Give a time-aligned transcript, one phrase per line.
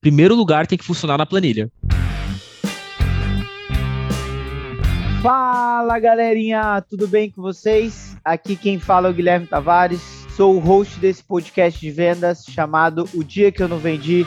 [0.00, 1.70] primeiro lugar tem que funcionar na planilha.
[5.22, 8.16] Fala galerinha, tudo bem com vocês?
[8.24, 10.00] Aqui quem fala é o Guilherme Tavares,
[10.34, 14.26] sou o host desse podcast de vendas chamado O Dia Que Eu Não Vendi.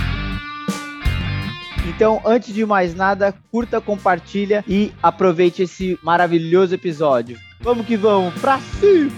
[1.93, 7.37] Então, antes de mais nada, curta, compartilha e aproveite esse maravilhoso episódio.
[7.59, 9.11] Vamos que vamos, pra cima!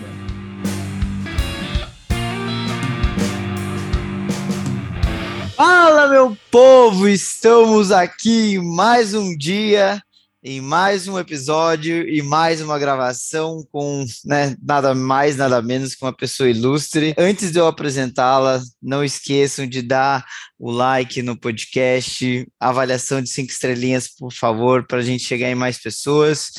[5.56, 7.08] Fala, meu povo!
[7.08, 10.02] Estamos aqui mais um dia
[10.44, 16.04] em mais um episódio e mais uma gravação com né, nada mais, nada menos que
[16.04, 17.16] uma pessoa ilustre.
[17.18, 20.26] Antes de eu apresentá-la, não esqueçam de dar
[20.60, 25.56] o like no podcast, avaliação de cinco estrelinhas, por favor, para a gente chegar em
[25.56, 26.52] mais pessoas.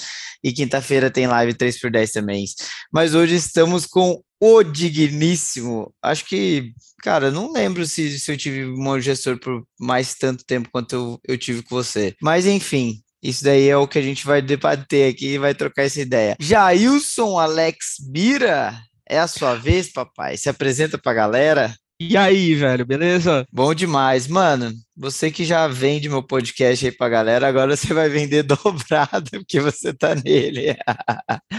[0.42, 2.44] E quinta-feira tem live 3 por 10 também.
[2.92, 5.90] Mas hoje estamos com o digníssimo.
[6.02, 10.68] Acho que, cara, não lembro se, se eu tive um gestor por mais tanto tempo
[10.70, 12.14] quanto eu, eu tive com você.
[12.20, 15.84] Mas enfim, isso daí é o que a gente vai debater aqui e vai trocar
[15.84, 16.36] essa ideia.
[16.38, 20.36] Jailson Alex Bira, é a sua vez, papai.
[20.36, 21.74] Se apresenta pra galera.
[21.98, 23.46] E aí, velho, beleza?
[23.50, 24.26] Bom demais.
[24.26, 29.30] Mano, você que já vende meu podcast aí pra galera, agora você vai vender dobrado,
[29.30, 30.76] porque você tá nele.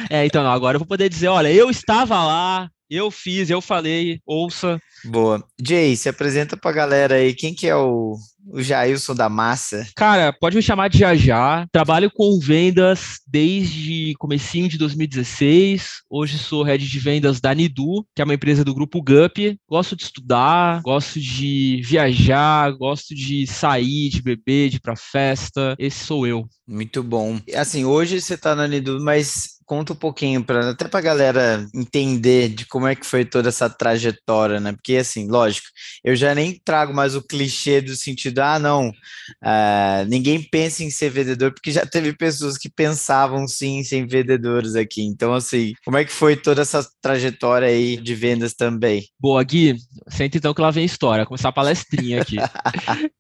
[0.10, 4.20] é, então, agora eu vou poder dizer, olha, eu estava lá, eu fiz, eu falei,
[4.26, 4.80] ouça.
[5.04, 5.44] Boa.
[5.62, 8.16] Jay, se apresenta pra galera aí, quem que é o,
[8.48, 9.88] o Jailson da Massa?
[9.96, 11.68] Cara, pode me chamar de Jajá.
[11.72, 16.04] Trabalho com vendas desde comecinho de 2016.
[16.10, 19.60] Hoje sou head de vendas da Nidu, que é uma empresa do grupo GUP.
[19.70, 25.76] Gosto de estudar, gosto de viajar, gosto de sair, de beber, de ir pra festa.
[25.78, 26.48] Esse sou eu.
[26.68, 27.40] Muito bom.
[27.56, 32.50] Assim, hoje você tá na Nidu, mas conta um pouquinho para até para galera entender
[32.50, 34.74] de como é que foi toda essa trajetória, né?
[34.74, 35.68] Porque assim, lógico,
[36.04, 40.90] eu já nem trago mais o clichê do sentido, ah, não, uh, ninguém pensa em
[40.90, 45.02] ser vendedor, porque já teve pessoas que pensavam sim em ser vendedores aqui.
[45.02, 49.08] Então, assim, como é que foi toda essa trajetória aí de vendas também?
[49.20, 49.78] Boa, Gui,
[50.10, 52.38] senta então que lá vem a história, começar a palestrinha aqui.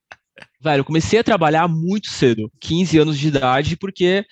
[0.61, 4.25] Velho, eu comecei a trabalhar muito cedo, 15 anos de idade, porque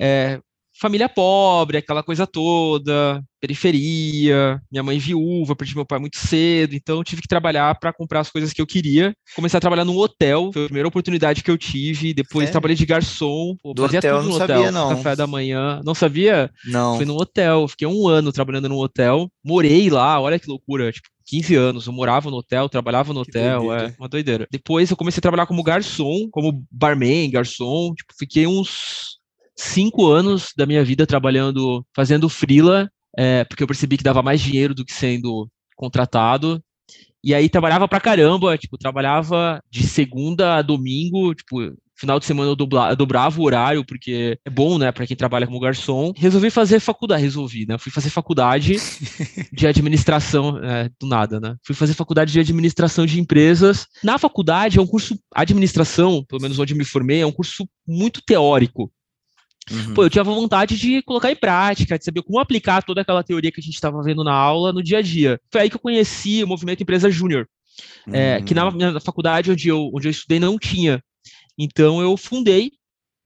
[0.00, 0.40] é,
[0.78, 7.02] família pobre, aquela coisa toda, periferia, minha mãe viúva, perdi meu pai muito cedo, então
[7.02, 9.14] tive que trabalhar para comprar as coisas que eu queria.
[9.34, 12.52] Comecei a trabalhar num hotel, foi a primeira oportunidade que eu tive, depois é.
[12.52, 14.88] trabalhei de garçom, pô, Do fazia hotel, tudo no hotel, sabia, não.
[14.90, 15.80] café da manhã.
[15.84, 16.50] Não sabia?
[16.66, 16.96] Não.
[16.96, 21.08] Fui num hotel, fiquei um ano trabalhando num hotel, morei lá, olha que loucura, tipo,
[21.26, 23.88] 15 anos, eu morava no hotel, trabalhava no hotel, doideira.
[23.88, 24.46] é uma doideira.
[24.50, 29.15] Depois eu comecei a trabalhar como garçom, como barman, garçom, tipo, fiquei uns
[29.56, 34.40] cinco anos da minha vida trabalhando, fazendo freela, é, porque eu percebi que dava mais
[34.40, 36.62] dinheiro do que sendo contratado.
[37.24, 41.58] E aí trabalhava pra caramba, tipo, trabalhava de segunda a domingo, tipo,
[41.96, 42.56] final de semana eu,
[42.90, 46.12] eu dobrava o horário, porque é bom, né, para quem trabalha como garçom.
[46.14, 47.78] Resolvi fazer faculdade, resolvi, né?
[47.78, 48.76] Fui fazer faculdade
[49.52, 51.56] de administração, é, do nada, né?
[51.64, 53.86] Fui fazer faculdade de administração de empresas.
[54.04, 58.22] Na faculdade é um curso, administração, pelo menos onde me formei, é um curso muito
[58.24, 58.92] teórico.
[59.70, 59.94] Uhum.
[59.94, 63.50] Pô, eu tinha vontade de colocar em prática, de saber como aplicar toda aquela teoria
[63.50, 65.40] que a gente estava vendo na aula no dia a dia.
[65.50, 67.48] Foi aí que eu conheci o movimento Empresa Júnior,
[68.06, 68.14] uhum.
[68.14, 71.02] é, que na, na faculdade onde eu, onde eu estudei não tinha.
[71.58, 72.72] Então eu fundei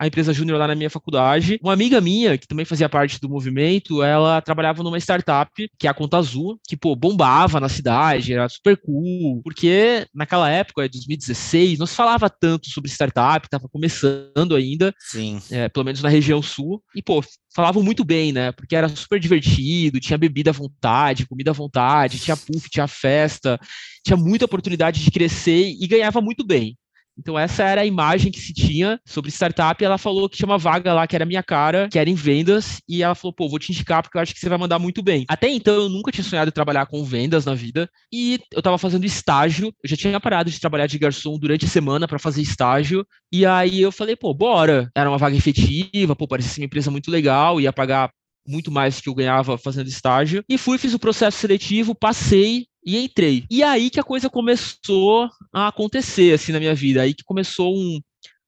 [0.00, 1.60] a empresa júnior lá na minha faculdade.
[1.62, 5.90] Uma amiga minha, que também fazia parte do movimento, ela trabalhava numa startup, que é
[5.90, 11.78] a Conta Azul, que, pô, bombava na cidade, era super cool, porque naquela época, 2016,
[11.78, 15.38] não se falava tanto sobre startup, tava começando ainda, Sim.
[15.50, 17.22] É, pelo menos na região sul, e, pô,
[17.54, 18.52] falavam muito bem, né?
[18.52, 23.60] Porque era super divertido, tinha bebida à vontade, comida à vontade, tinha puff, tinha festa,
[24.02, 26.76] tinha muita oportunidade de crescer e ganhava muito bem.
[27.20, 29.82] Então essa era a imagem que se tinha sobre startup.
[29.82, 32.14] E ela falou que tinha uma vaga lá que era minha cara, que era em
[32.14, 34.78] vendas, e ela falou: "Pô, vou te indicar porque eu acho que você vai mandar
[34.78, 35.24] muito bem".
[35.28, 38.78] Até então eu nunca tinha sonhado em trabalhar com vendas na vida, e eu tava
[38.78, 39.66] fazendo estágio.
[39.84, 43.44] Eu já tinha parado de trabalhar de garçom durante a semana para fazer estágio, e
[43.44, 44.90] aí eu falei: "Pô, bora".
[44.96, 48.10] Era uma vaga efetiva, pô, parecia uma empresa muito legal, ia pagar
[48.46, 50.42] muito mais que eu ganhava fazendo estágio.
[50.48, 53.44] E fui, fiz o processo seletivo, passei, e entrei.
[53.50, 57.02] E aí que a coisa começou a acontecer, assim, na minha vida.
[57.02, 58.00] Aí que começou um,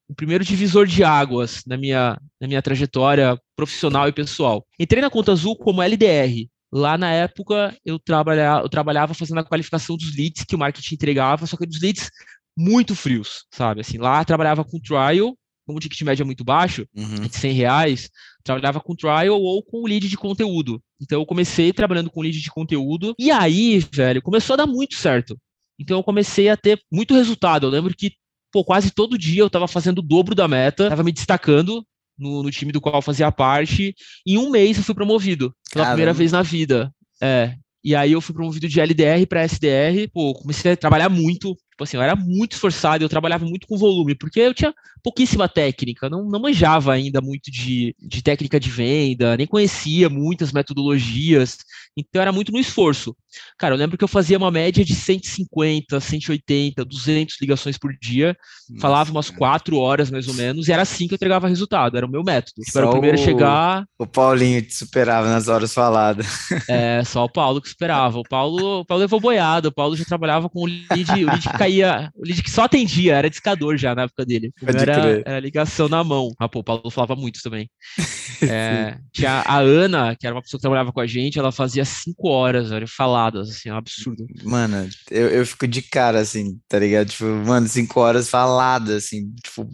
[0.09, 4.67] o primeiro divisor de águas na minha, na minha trajetória profissional e pessoal.
[4.79, 6.49] Entrei na Conta Azul como LDR.
[6.73, 10.95] Lá na época eu trabalhava, eu trabalhava fazendo a qualificação dos leads que o marketing
[10.95, 12.11] entregava, só que dos leads
[12.57, 13.83] muito frios, sabe?
[13.83, 15.37] Assim, lá trabalhava com trial,
[15.67, 17.27] como o ticket médio é muito baixo, uhum.
[17.27, 18.11] de 100 reais,
[18.43, 20.83] trabalhava com trial ou com lead de conteúdo.
[21.01, 24.95] Então eu comecei trabalhando com lead de conteúdo, e aí, velho, começou a dar muito
[24.95, 25.37] certo.
[25.79, 27.67] Então eu comecei a ter muito resultado.
[27.67, 28.13] Eu lembro que,
[28.53, 31.85] pô, quase todo dia eu estava fazendo o dobro da meta, estava me destacando
[32.19, 33.95] no, no, time do qual eu fazia parte.
[34.27, 35.95] Em um mês eu fui promovido pela Caramba.
[35.95, 36.93] primeira vez na vida.
[37.21, 37.55] É.
[37.85, 40.09] E aí eu fui promovido de LDR para SDR.
[40.13, 41.55] Pô, comecei a trabalhar muito.
[41.71, 45.49] Tipo assim, eu era muito esforçado, eu trabalhava muito com volume, porque eu tinha pouquíssima
[45.49, 51.59] técnica, não, não manjava ainda muito de, de técnica de venda, nem conhecia muitas metodologias,
[51.97, 53.15] então era muito no esforço.
[53.59, 58.37] Cara, eu lembro que eu fazia uma média de 150, 180, 200 ligações por dia,
[58.69, 59.39] Nossa, falava umas cara.
[59.39, 62.23] quatro horas mais ou menos, e era assim que eu entregava resultado, era o meu
[62.23, 62.63] método.
[62.63, 63.85] Tipo, era o primeiro a chegar.
[63.99, 66.27] O Paulinho te superava nas horas faladas.
[66.69, 68.19] É, só o Paulo que esperava.
[68.19, 71.49] O Paulo, o Paulo levou boiada, o Paulo já trabalhava com o lead, o lead
[71.49, 74.53] que caía, o lead que só atendia, era discador já na época dele.
[74.63, 74.92] Era,
[75.25, 76.33] era, ligação na mão.
[76.39, 77.69] Ah, pô, o Paulo falava muito também.
[78.45, 81.85] É, tinha a Ana, que era uma pessoa que trabalhava com a gente, ela fazia
[81.85, 84.27] cinco horas, velho, faladas, assim, é um absurdo.
[84.43, 87.09] Mano, eu, eu fico de cara, assim, tá ligado?
[87.09, 89.65] Tipo, mano, cinco horas faladas, assim, tipo,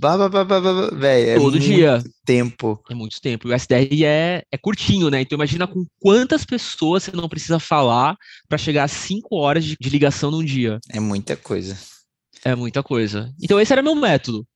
[0.92, 2.02] velho, é Todo dia.
[2.26, 2.78] tempo.
[2.90, 3.48] É muito tempo.
[3.48, 5.22] E o SDR é, é curtinho, né?
[5.22, 8.16] Então imagina com quantas pessoas você não precisa falar
[8.48, 10.78] para chegar a cinco horas de, de ligação num dia.
[10.90, 11.76] É muita coisa.
[12.44, 13.32] É muita coisa.
[13.42, 14.46] Então esse era meu método.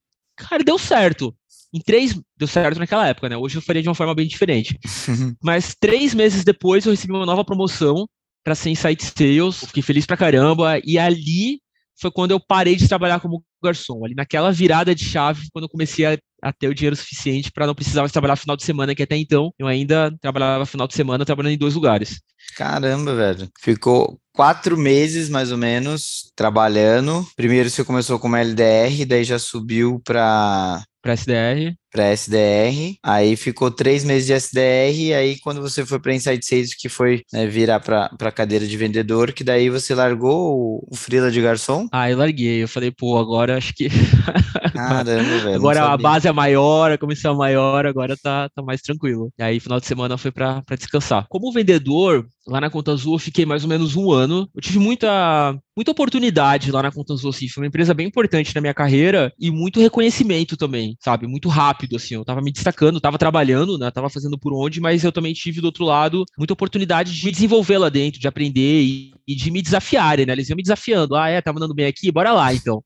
[0.48, 1.34] Cara, deu certo.
[1.72, 2.18] Em três.
[2.36, 3.36] Deu certo naquela época, né?
[3.36, 4.78] Hoje eu faria de uma forma bem diferente.
[5.42, 8.06] Mas três meses depois eu recebi uma nova promoção
[8.44, 9.64] para ser Insight Sales.
[9.66, 10.80] Fiquei feliz pra caramba.
[10.84, 11.60] E ali
[12.00, 14.04] foi quando eu parei de trabalhar como garçom.
[14.04, 17.66] Ali naquela virada de chave, quando eu comecei a, a ter o dinheiro suficiente para
[17.66, 20.94] não precisar mais trabalhar final de semana, que até então eu ainda trabalhava final de
[20.94, 22.20] semana trabalhando em dois lugares.
[22.56, 23.48] Caramba, velho.
[23.60, 27.26] Ficou quatro meses, mais ou menos, trabalhando.
[27.36, 31.74] Primeiro você começou como LDR, daí já subiu para para SDR.
[31.90, 32.94] Para SDR.
[33.02, 35.14] Aí ficou três meses de SDR.
[35.18, 39.32] Aí, quando você foi para Insight Sales, que foi né, virar para cadeira de vendedor,
[39.32, 41.88] que daí você largou o, o Frila de garçom?
[41.90, 42.62] Ah, eu larguei.
[42.62, 43.88] Eu falei, pô, agora acho que.
[44.72, 45.56] Caramba, velho.
[45.56, 49.30] Agora a base é maior, a comissão é maior, agora tá, tá mais tranquilo.
[49.36, 51.26] E aí, final de semana foi para descansar.
[51.28, 54.21] Como vendedor, lá na Conta Azul, eu fiquei mais ou menos um ano.
[54.54, 57.48] Eu tive muita, muita oportunidade lá na Conta Azul, assim.
[57.48, 61.26] Foi uma empresa bem importante na minha carreira e muito reconhecimento também, sabe?
[61.26, 62.14] Muito rápido, assim.
[62.14, 63.90] Eu tava me destacando, tava trabalhando, né?
[63.90, 67.32] Tava fazendo por onde, mas eu também tive do outro lado muita oportunidade de me
[67.32, 70.32] desenvolver lá dentro, de aprender e, e de me desafiarem, né?
[70.32, 71.16] Eles iam me desafiando.
[71.16, 72.10] Ah, é, tá mandando bem aqui?
[72.10, 72.82] Bora lá, então.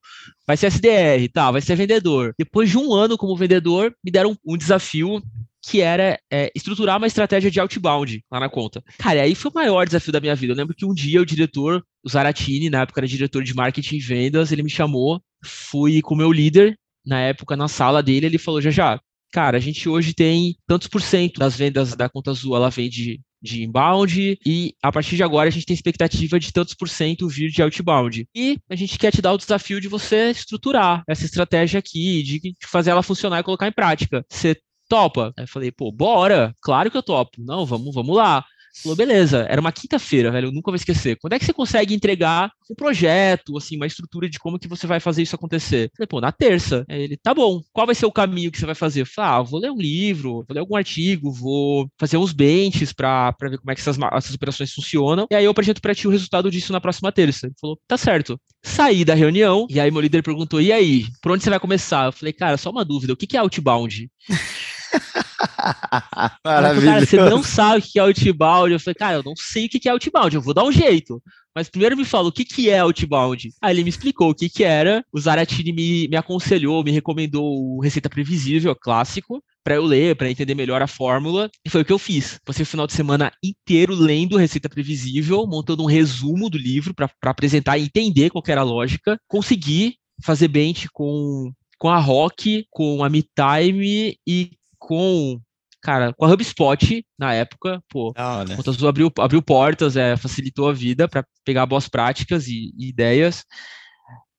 [0.46, 1.50] Vai ser SDR, tá?
[1.50, 2.34] Vai ser vendedor.
[2.38, 5.22] Depois de um ano como vendedor, me deram um desafio
[5.68, 8.82] que era é, estruturar uma estratégia de outbound lá na conta.
[8.98, 10.52] Cara, aí foi o maior desafio da minha vida.
[10.52, 13.96] Eu lembro que um dia o diretor, o Zaratini, na época era diretor de marketing
[13.96, 18.26] e vendas, ele me chamou, fui com o meu líder, na época na sala dele,
[18.26, 19.00] ele falou, já já,
[19.32, 22.88] cara, a gente hoje tem tantos por cento das vendas da conta azul, ela vem
[22.88, 26.88] de, de inbound, e a partir de agora a gente tem expectativa de tantos por
[26.88, 28.26] cento vir de outbound.
[28.34, 32.54] E a gente quer te dar o desafio de você estruturar essa estratégia aqui, de
[32.64, 34.24] fazer ela funcionar e colocar em prática.
[34.28, 34.56] Você
[34.88, 35.32] topa?
[35.36, 37.42] Aí eu falei, pô, bora, claro que eu topo.
[37.42, 38.44] Não, vamos, vamos lá.
[38.82, 41.16] Falou, beleza, era uma quinta-feira, velho, eu nunca vou esquecer.
[41.16, 44.86] Quando é que você consegue entregar um projeto, assim, uma estrutura de como que você
[44.86, 45.90] vai fazer isso acontecer?
[45.96, 46.84] Falei, pô, na terça.
[46.88, 49.00] Aí ele, tá bom, qual vai ser o caminho que você vai fazer?
[49.00, 52.92] Eu falei, ah, vou ler um livro, vou ler algum artigo, vou fazer uns benches
[52.92, 55.26] pra, pra ver como é que essas, essas operações funcionam.
[55.30, 57.46] E aí eu apresento pra ti o resultado disso na próxima terça.
[57.46, 58.38] Ele falou, tá certo.
[58.62, 62.06] Saí da reunião, e aí meu líder perguntou, e aí, por onde você vai começar?
[62.06, 64.10] Eu falei, cara, só uma dúvida, o que, que é outbound?
[66.44, 66.92] Maravilha.
[66.92, 68.72] Cara, você não sabe o que é outbound.
[68.72, 71.22] Eu falei, cara, eu não sei o que é outbound, eu vou dar um jeito.
[71.54, 73.50] Mas primeiro me fala o que, que é outbound.
[73.62, 75.02] Aí ele me explicou o que, que era.
[75.10, 80.30] O Zaratini me, me aconselhou, me recomendou o Receita Previsível, clássico, para eu ler, para
[80.30, 81.50] entender melhor a fórmula.
[81.64, 82.38] E foi o que eu fiz.
[82.44, 87.10] Passei o final de semana inteiro lendo Receita Previsível, montando um resumo do livro para
[87.22, 89.18] apresentar e entender qual era a lógica.
[89.26, 94.50] Consegui fazer bench com com a Rock, com a MeTime e
[94.86, 95.40] com
[95.82, 98.56] cara, com a HubSpot na época, pô, ah, né?
[98.56, 103.44] Azul abriu, abriu portas, é, facilitou a vida para pegar boas práticas e, e, ideias.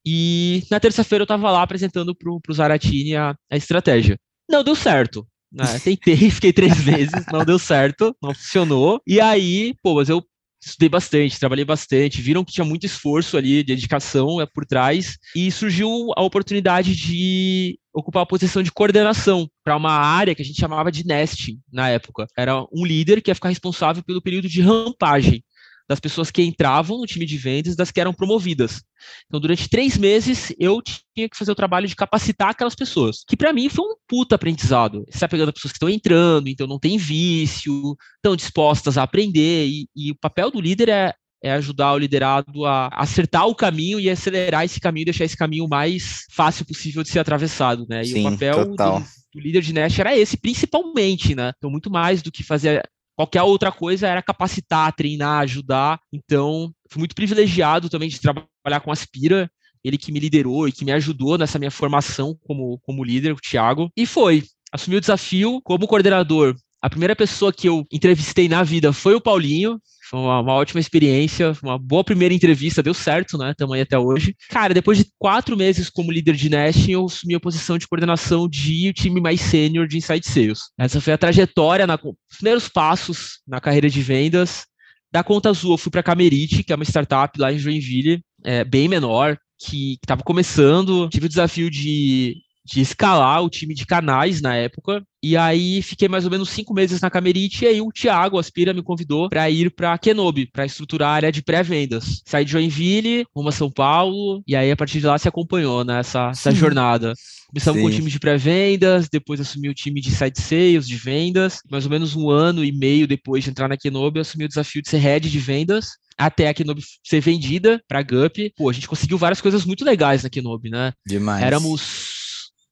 [0.05, 4.17] E na terça-feira eu tava lá apresentando pro, pro Zaratini a, a estratégia.
[4.49, 5.27] Não deu certo.
[5.51, 5.79] Né?
[5.79, 9.01] Tentei, fiquei três meses, não deu certo, não funcionou.
[9.05, 10.23] E aí, pô, mas eu
[10.69, 15.51] estudei bastante, trabalhei bastante, viram que tinha muito esforço ali, dedicação é, por trás, e
[15.51, 20.59] surgiu a oportunidade de ocupar a posição de coordenação para uma área que a gente
[20.59, 22.27] chamava de nesting na época.
[22.37, 25.43] Era um líder que ia ficar responsável pelo período de rampagem
[25.87, 28.83] das pessoas que entravam no time de vendas das que eram promovidas.
[29.27, 33.37] Então, durante três meses, eu tinha que fazer o trabalho de capacitar aquelas pessoas, que
[33.37, 35.05] para mim foi um puta aprendizado.
[35.05, 39.67] Você está pegando pessoas que estão entrando, então não tem vício, estão dispostas a aprender,
[39.67, 43.99] e, e o papel do líder é, é ajudar o liderado a acertar o caminho
[43.99, 48.01] e acelerar esse caminho, deixar esse caminho mais fácil possível de ser atravessado, né?
[48.01, 51.51] E Sim, o papel do, do, líder de Nash era esse, principalmente, né?
[51.57, 52.83] Então, muito mais do que fazer
[53.17, 55.99] Qualquer outra coisa era capacitar, treinar, ajudar.
[56.13, 59.49] Então, fui muito privilegiado também de trabalhar com Aspira,
[59.83, 63.41] ele que me liderou e que me ajudou nessa minha formação como, como líder, o
[63.41, 63.89] Thiago.
[63.97, 64.43] E foi.
[64.71, 66.55] Assumi o desafio como coordenador.
[66.79, 70.79] A primeira pessoa que eu entrevistei na vida foi o Paulinho, foi uma, uma, ótima
[70.79, 73.53] experiência, uma boa primeira entrevista, deu certo, né?
[73.57, 74.35] Também até hoje.
[74.49, 78.47] Cara, depois de quatro meses como líder de Nash, eu assumi a posição de coordenação
[78.47, 80.59] de time mais sênior de Inside Sales.
[80.77, 84.65] Essa foi a trajetória, na, os primeiros passos na carreira de vendas.
[85.11, 88.21] Da Conta Azul, eu fui para a Camerite, que é uma startup lá em Joinville,
[88.43, 91.09] é, bem menor, que estava começando.
[91.09, 92.35] Tive o desafio de
[92.67, 95.01] de escalar o time de canais na época.
[95.23, 98.73] E aí fiquei mais ou menos cinco meses na Camerite e aí o Thiago Aspira
[98.73, 102.21] me convidou para ir para Kenobi, para estruturar a área de pré-vendas.
[102.25, 105.83] Saí de Joinville, rumo a São Paulo, e aí a partir de lá se acompanhou
[105.83, 107.13] nessa né, jornada.
[107.47, 111.59] Começamos com o time de pré-vendas, depois assumi o time de site sales, de vendas.
[111.71, 114.81] Mais ou menos um ano e meio depois de entrar na Kenobi, assumi o desafio
[114.81, 118.51] de ser head de vendas até a Kenobi ser vendida para Gup.
[118.57, 120.91] Pô, a gente conseguiu várias coisas muito legais na Kenobi, né?
[121.05, 121.43] Demais.
[121.43, 122.06] Éramos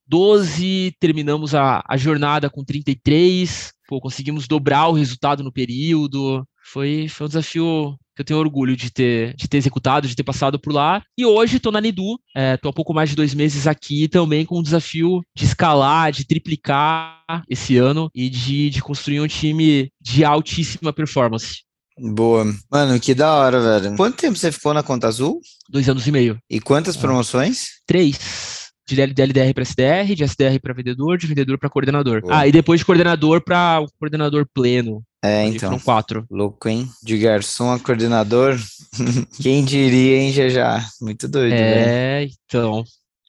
[0.06, 6.46] 12, terminamos a, a jornada com 33, pô, conseguimos dobrar o resultado no período.
[6.72, 10.24] Foi, foi um desafio que eu tenho orgulho de ter, de ter executado, de ter
[10.24, 11.02] passado por lá.
[11.18, 12.18] E hoje estou na Nidu,
[12.54, 16.10] estou é, há pouco mais de dois meses aqui também com o desafio de escalar,
[16.12, 21.62] de triplicar esse ano e de, de construir um time de altíssima performance.
[21.98, 22.44] Boa.
[22.70, 23.96] Mano, que da hora, velho.
[23.96, 25.40] Quanto tempo você ficou na Conta Azul?
[25.68, 26.38] Dois anos e meio.
[26.48, 27.68] E quantas promoções?
[27.86, 32.22] Três de LDR para SDR, de SDR para vendedor, de vendedor para coordenador.
[32.28, 35.02] Ah, e depois de coordenador para o coordenador pleno.
[35.24, 35.70] É, então.
[35.70, 36.26] Foram quatro.
[36.30, 36.88] Louco, hein?
[37.02, 38.56] De garçom a coordenador.
[39.42, 40.86] Quem diria, hein, já já.
[41.00, 42.32] Muito doido, É, né?
[42.46, 42.84] então.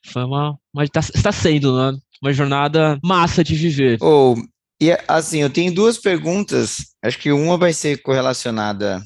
[0.06, 0.56] Foi uma.
[0.74, 1.98] uma tá, está sendo, né?
[2.22, 3.98] Uma jornada massa de viver.
[4.02, 4.42] Ou, oh,
[4.82, 6.78] e assim, eu tenho duas perguntas.
[7.04, 9.02] Acho que uma vai ser correlacionada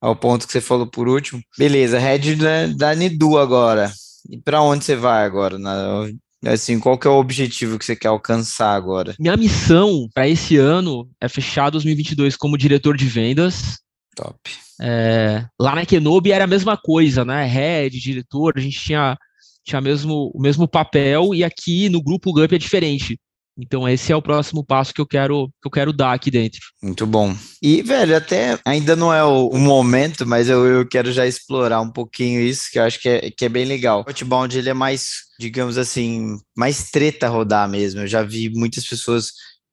[0.00, 1.42] ao ponto que você falou por último.
[1.56, 3.92] Beleza, head da, da Nidu agora.
[4.28, 5.58] E para onde você vai agora?
[5.58, 6.06] Na,
[6.46, 9.14] assim, qual que é o objetivo que você quer alcançar agora?
[9.18, 13.78] Minha missão para esse ano é fechar 2022 como diretor de vendas.
[14.14, 14.38] Top.
[14.80, 17.44] É, lá na Kenobi era a mesma coisa, né?
[17.44, 19.16] Head, diretor, a gente tinha,
[19.64, 23.18] tinha mesmo, o mesmo papel e aqui no grupo GUP é diferente.
[23.58, 26.60] Então esse é o próximo passo que eu quero que eu quero dar aqui dentro.
[26.82, 27.36] Muito bom.
[27.62, 31.80] E velho, até ainda não é o, o momento, mas eu, eu, quero já explorar
[31.80, 34.00] um pouquinho isso, que eu acho que é, que é bem legal.
[34.00, 38.00] O Outbound ele é mais, digamos assim, mais treta rodar mesmo.
[38.00, 39.32] Eu já vi muitas pessoas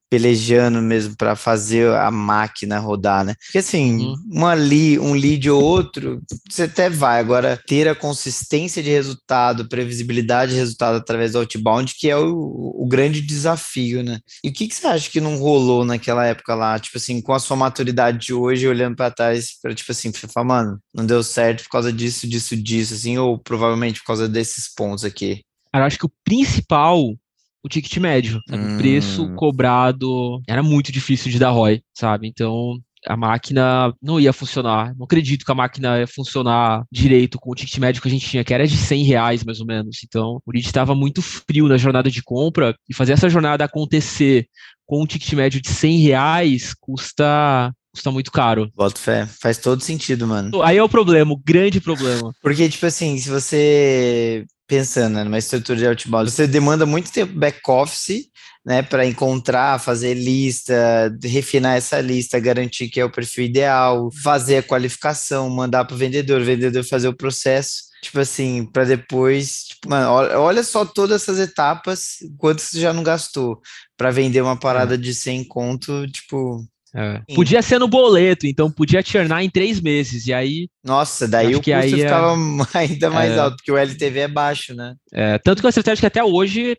[0.09, 3.35] pelejando mesmo para fazer a máquina rodar, né?
[3.45, 4.15] Porque assim, uhum.
[4.31, 7.19] uma li, um lead ou outro, você até vai.
[7.19, 12.73] Agora, ter a consistência de resultado, previsibilidade de resultado através do outbound, que é o,
[12.75, 14.19] o grande desafio, né?
[14.43, 16.79] E o que, que você acha que não rolou naquela época lá?
[16.79, 20.27] Tipo assim, com a sua maturidade de hoje, olhando para trás, para tipo assim, você
[20.27, 24.27] fala, mano, não deu certo por causa disso, disso, disso, assim, ou provavelmente por causa
[24.27, 25.41] desses pontos aqui.
[25.73, 27.15] Eu acho que o principal
[27.63, 28.39] o ticket médio.
[28.49, 28.75] Hum.
[28.75, 32.27] O preço cobrado era muito difícil de dar ROI, sabe?
[32.27, 34.93] Então a máquina não ia funcionar.
[34.97, 38.27] Não acredito que a máquina ia funcionar direito com o ticket médio que a gente
[38.27, 39.97] tinha, que era de 100 reais mais ou menos.
[40.03, 44.47] Então o lead estava muito frio na jornada de compra e fazer essa jornada acontecer
[44.85, 48.71] com um ticket médio de 100 reais custa custa muito caro.
[48.75, 49.25] Boto fé.
[49.25, 50.61] Faz todo sentido, mano.
[50.61, 52.31] Aí é o problema, o grande problema.
[52.41, 57.33] Porque, tipo assim, se você pensando né, numa estrutura de outbound, você demanda muito tempo
[57.33, 58.29] back-office,
[58.63, 64.57] né, para encontrar, fazer lista, refinar essa lista, garantir que é o perfil ideal, fazer
[64.57, 67.89] a qualificação, mandar para o vendedor, o vendedor fazer o processo.
[68.03, 73.03] Tipo assim, para depois, tipo, mano, olha só todas essas etapas, quanto você já não
[73.03, 73.59] gastou
[73.97, 74.97] para vender uma parada é.
[74.97, 76.63] de 100 conto, tipo,
[76.95, 77.21] é.
[77.35, 80.67] Podia ser no boleto, então podia churnar em três meses, e aí...
[80.83, 82.77] Nossa, daí o custo aí é ficava é...
[82.79, 83.39] ainda mais é...
[83.39, 84.95] alto, porque o LTV é baixo, né?
[85.13, 86.75] É, tanto que a estratégia que até hoje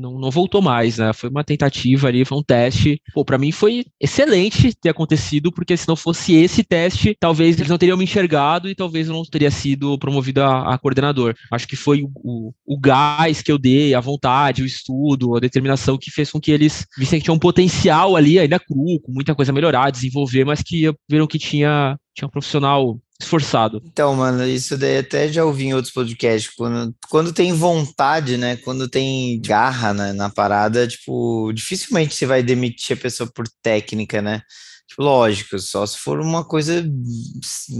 [0.00, 1.12] não, não voltou mais, né?
[1.12, 3.00] Foi uma tentativa ali, foi um teste.
[3.12, 7.68] Pô, pra mim foi excelente ter acontecido, porque se não fosse esse teste, talvez eles
[7.68, 11.34] não teriam me enxergado e talvez eu não teria sido promovido a, a coordenador.
[11.52, 15.98] Acho que foi o, o, gás que eu dei, a vontade, o estudo, a determinação
[15.98, 19.34] que fez com que eles vissem que tinha um potencial ali, ainda cru, com muita
[19.34, 23.82] coisa a melhorar, desenvolver, mas que viram que tinha, tinha um profissional esforçado.
[23.84, 26.52] Então, mano, isso daí até já ouvi em outros podcasts.
[26.54, 28.56] Quando, quando tem vontade, né?
[28.56, 34.22] Quando tem garra né, na parada, tipo, dificilmente você vai demitir a pessoa por técnica,
[34.22, 34.42] né?
[34.88, 36.84] Tipo, lógico, só se for uma coisa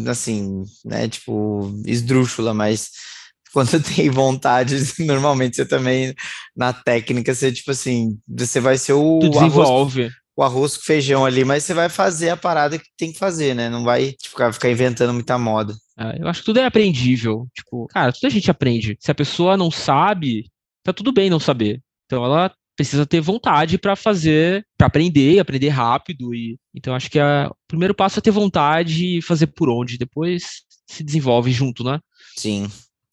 [0.08, 1.08] assim, né?
[1.08, 2.90] Tipo, esdrúxula, mas
[3.52, 6.14] quando tem vontade, normalmente você também,
[6.56, 9.18] na técnica, você, tipo assim, você vai ser o.
[9.20, 10.02] Tu desenvolve.
[10.02, 13.18] Arroz, o arroz com feijão ali, mas você vai fazer a parada que tem que
[13.18, 13.68] fazer, né?
[13.68, 15.74] Não vai tipo, ficar, inventando muita moda.
[15.98, 17.46] É, eu acho que tudo é aprendível.
[17.54, 18.96] Tipo, cara, tudo a gente aprende.
[19.00, 20.50] Se a pessoa não sabe,
[20.82, 21.80] tá tudo bem não saber.
[22.06, 27.18] Então ela precisa ter vontade para fazer, para aprender, aprender rápido e então acho que
[27.18, 31.84] a, o primeiro passo é ter vontade e fazer por onde, depois se desenvolve junto,
[31.84, 32.00] né?
[32.38, 32.70] Sim.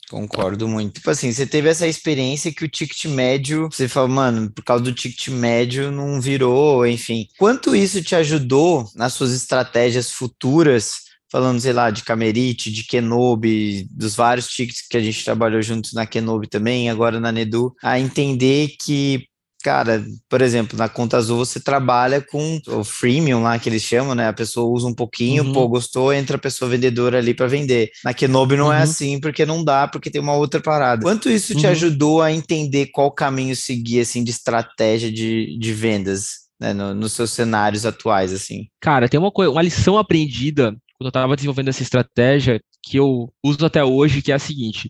[0.09, 0.95] Concordo muito.
[0.95, 4.83] Tipo assim, você teve essa experiência que o ticket médio, você falou, mano, por causa
[4.83, 7.27] do ticket médio não virou, enfim.
[7.37, 13.85] Quanto isso te ajudou nas suas estratégias futuras falando, sei lá, de Camerite, de Kenobi,
[13.91, 17.99] dos vários tickets que a gente trabalhou juntos na Kenobi também, agora na Nedu, a
[17.99, 19.27] entender que
[19.63, 24.15] cara, por exemplo, na conta azul você trabalha com o freemium lá que eles chamam,
[24.15, 24.27] né?
[24.27, 25.53] A pessoa usa um pouquinho, uhum.
[25.53, 27.91] pô, gostou, entra a pessoa vendedora ali para vender.
[28.03, 28.81] Na Kenobi não é uhum.
[28.81, 31.01] é assim, porque não dá, porque tem uma outra parada.
[31.01, 31.71] Quanto isso te uhum.
[31.71, 36.47] ajudou a entender qual caminho seguir, assim, de estratégia de, de vendas?
[36.59, 38.65] Né, no, nos seus cenários atuais, assim.
[38.81, 43.31] Cara, tem uma coisa, uma lição aprendida quando eu estava desenvolvendo essa estratégia que eu
[43.45, 44.89] uso até hoje, que é a seguinte: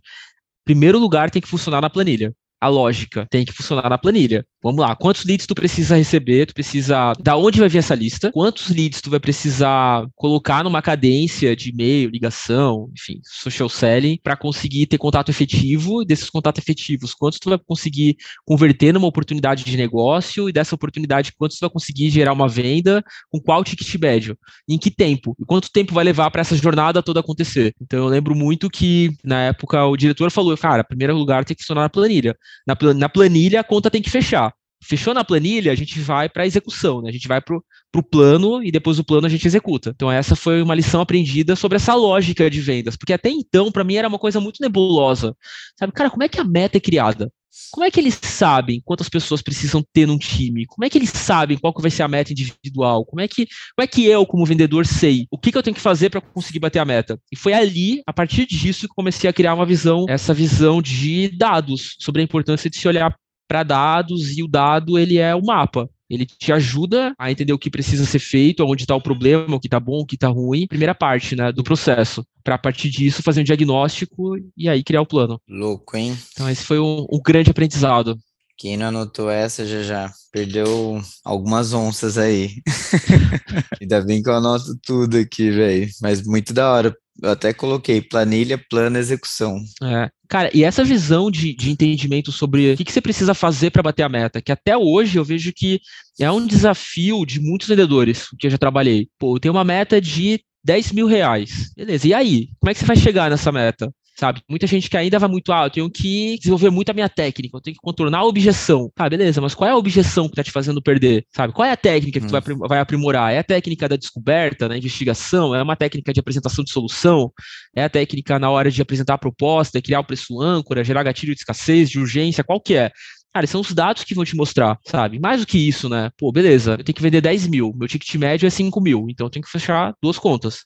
[0.63, 4.45] primeiro lugar tem que funcionar na planilha a lógica tem que funcionar na planilha.
[4.63, 6.47] Vamos lá, quantos leads tu precisa receber?
[6.47, 7.13] Tu precisa.
[7.19, 8.31] Da onde vai vir essa lista?
[8.31, 14.35] Quantos leads tu vai precisar colocar numa cadência de e-mail, ligação, enfim, social selling, para
[14.35, 16.03] conseguir ter contato efetivo?
[16.03, 20.49] Desses contatos efetivos, quantos tu vai conseguir converter numa oportunidade de negócio?
[20.49, 23.03] E dessa oportunidade, quantos tu vai conseguir gerar uma venda?
[23.29, 24.37] Com qual ticket médio?
[24.67, 25.35] Em que tempo?
[25.39, 27.73] E quanto tempo vai levar para essa jornada toda acontecer?
[27.79, 31.61] Então eu lembro muito que, na época, o diretor falou: cara, primeiro lugar tem que
[31.61, 34.46] funcionar na planilha na, na planilha a conta tem que fechar.
[34.83, 37.09] Fechou na planilha, a gente vai para a execução, né?
[37.09, 37.57] A gente vai para
[37.95, 39.91] o plano e depois do plano a gente executa.
[39.95, 43.83] Então, essa foi uma lição aprendida sobre essa lógica de vendas, porque até então, para
[43.83, 45.35] mim, era uma coisa muito nebulosa.
[45.77, 47.31] Sabe, cara, como é que a meta é criada?
[47.71, 50.65] Como é que eles sabem quantas pessoas precisam ter num time?
[50.65, 53.05] Como é que eles sabem qual que vai ser a meta individual?
[53.05, 55.75] Como é que, como é que eu, como vendedor, sei o que, que eu tenho
[55.75, 57.19] que fazer para conseguir bater a meta?
[57.31, 61.29] E foi ali, a partir disso, que comecei a criar uma visão, essa visão de
[61.35, 63.15] dados, sobre a importância de se olhar
[63.47, 65.89] para dados e o dado ele é o mapa.
[66.09, 69.59] Ele te ajuda a entender o que precisa ser feito, onde está o problema, o
[69.59, 70.65] que está bom, o que está ruim.
[70.67, 72.25] Primeira parte, né, do processo.
[72.43, 75.39] Para a partir disso fazer um diagnóstico e aí criar o plano.
[75.49, 76.17] Louco, hein?
[76.31, 78.17] Então esse foi um, um grande aprendizado.
[78.57, 82.55] Quem não anotou essa já já perdeu algumas onças aí.
[83.79, 85.87] Ainda bem que eu anoto tudo aqui, velho.
[86.01, 86.97] Mas muito da hora.
[87.21, 89.59] Eu até coloquei planilha, plano, execução.
[89.83, 90.09] É.
[90.29, 93.83] Cara, e essa visão de, de entendimento sobre o que, que você precisa fazer para
[93.83, 95.79] bater a meta, que até hoje eu vejo que
[96.19, 99.07] é um desafio de muitos vendedores que eu já trabalhei.
[99.17, 101.71] Pô, eu tenho uma meta de 10 mil reais.
[101.75, 102.49] Beleza, e aí?
[102.59, 103.89] Como é que você vai chegar nessa meta?
[104.17, 104.41] Sabe?
[104.49, 107.55] Muita gente que ainda vai muito alto, eu tenho que desenvolver muito a minha técnica,
[107.55, 108.91] eu tenho que contornar a objeção.
[108.97, 111.53] Ah, beleza, mas qual é a objeção que tá te fazendo perder, sabe?
[111.53, 112.29] Qual é a técnica que hum.
[112.29, 113.31] tu vai, vai aprimorar?
[113.31, 115.53] É a técnica da descoberta, da investigação?
[115.53, 117.31] É uma técnica de apresentação de solução?
[117.75, 121.35] É a técnica na hora de apresentar a proposta, criar o preço âncora, gerar gatilho
[121.35, 122.91] de escassez, de urgência, qual que é?
[123.33, 125.19] Cara, são os dados que vão te mostrar, sabe?
[125.19, 126.09] Mais do que isso, né?
[126.17, 129.27] Pô, beleza, eu tenho que vender 10 mil, meu ticket médio é 5 mil, então
[129.27, 130.65] eu tenho que fechar duas contas.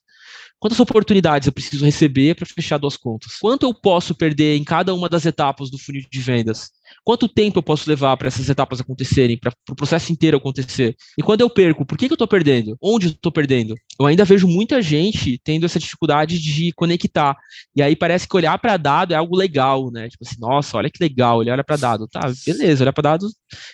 [0.59, 3.37] Quantas oportunidades eu preciso receber para fechar duas contas?
[3.39, 6.69] Quanto eu posso perder em cada uma das etapas do funil de vendas?
[7.03, 10.95] Quanto tempo eu posso levar para essas etapas acontecerem, para o pro processo inteiro acontecer?
[11.17, 12.77] E quando eu perco, por que, que eu estou perdendo?
[12.81, 13.75] Onde eu estou perdendo?
[13.99, 17.35] Eu ainda vejo muita gente tendo essa dificuldade de conectar.
[17.75, 20.09] E aí parece que olhar para dado é algo legal, né?
[20.09, 22.07] Tipo assim, nossa, olha que legal, ele olha para dado.
[22.07, 23.27] Tá, beleza, olhar para dado,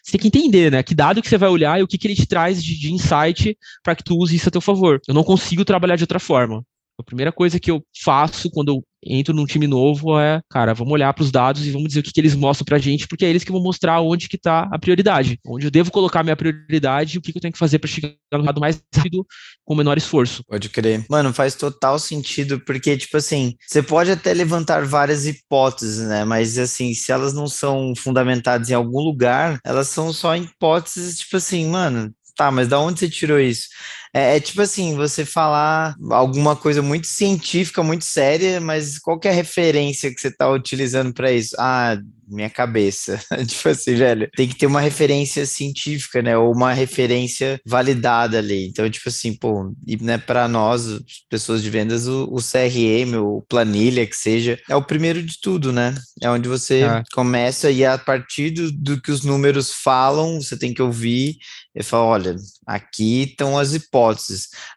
[0.04, 0.84] você tem que entender, né?
[0.84, 2.94] Que dado que você vai olhar e o que, que ele te traz de, de
[2.94, 5.00] insight para que tu use isso a teu favor.
[5.08, 6.64] Eu não consigo trabalhar de outra forma.
[7.00, 10.94] A primeira coisa que eu faço quando eu entro num time novo, é, cara, vamos
[10.94, 13.08] olhar para os dados e vamos dizer o que, que eles mostram para a gente,
[13.08, 16.24] porque é eles que vão mostrar onde que está a prioridade, onde eu devo colocar
[16.24, 18.82] minha prioridade e o que, que eu tenho que fazer para chegar no lado mais
[18.96, 19.26] rápido
[19.66, 20.44] com menor esforço.
[20.46, 21.06] Pode crer.
[21.10, 26.26] Mano, faz total sentido, porque, tipo assim, você pode até levantar várias hipóteses, né?
[26.26, 31.38] Mas, assim, se elas não são fundamentadas em algum lugar, elas são só hipóteses, tipo
[31.38, 33.68] assim, mano, tá, mas da onde você tirou isso?
[34.14, 39.28] É, é, tipo assim, você falar alguma coisa muito científica, muito séria, mas qual que
[39.28, 41.56] é a referência que você está utilizando para isso?
[41.60, 43.20] Ah, minha cabeça.
[43.48, 46.38] tipo assim, velho, tem que ter uma referência científica, né?
[46.38, 48.68] Ou uma referência validada ali.
[48.68, 53.42] Então, tipo assim, pô, e né, para nós, pessoas de vendas, o, o, CRM, o
[53.48, 55.96] planilha, que seja, é o primeiro de tudo, né?
[56.22, 57.04] É onde você é.
[57.14, 61.38] começa e a partir do, do que os números falam, você tem que ouvir
[61.76, 63.97] e falar, olha, aqui estão as hipóteses.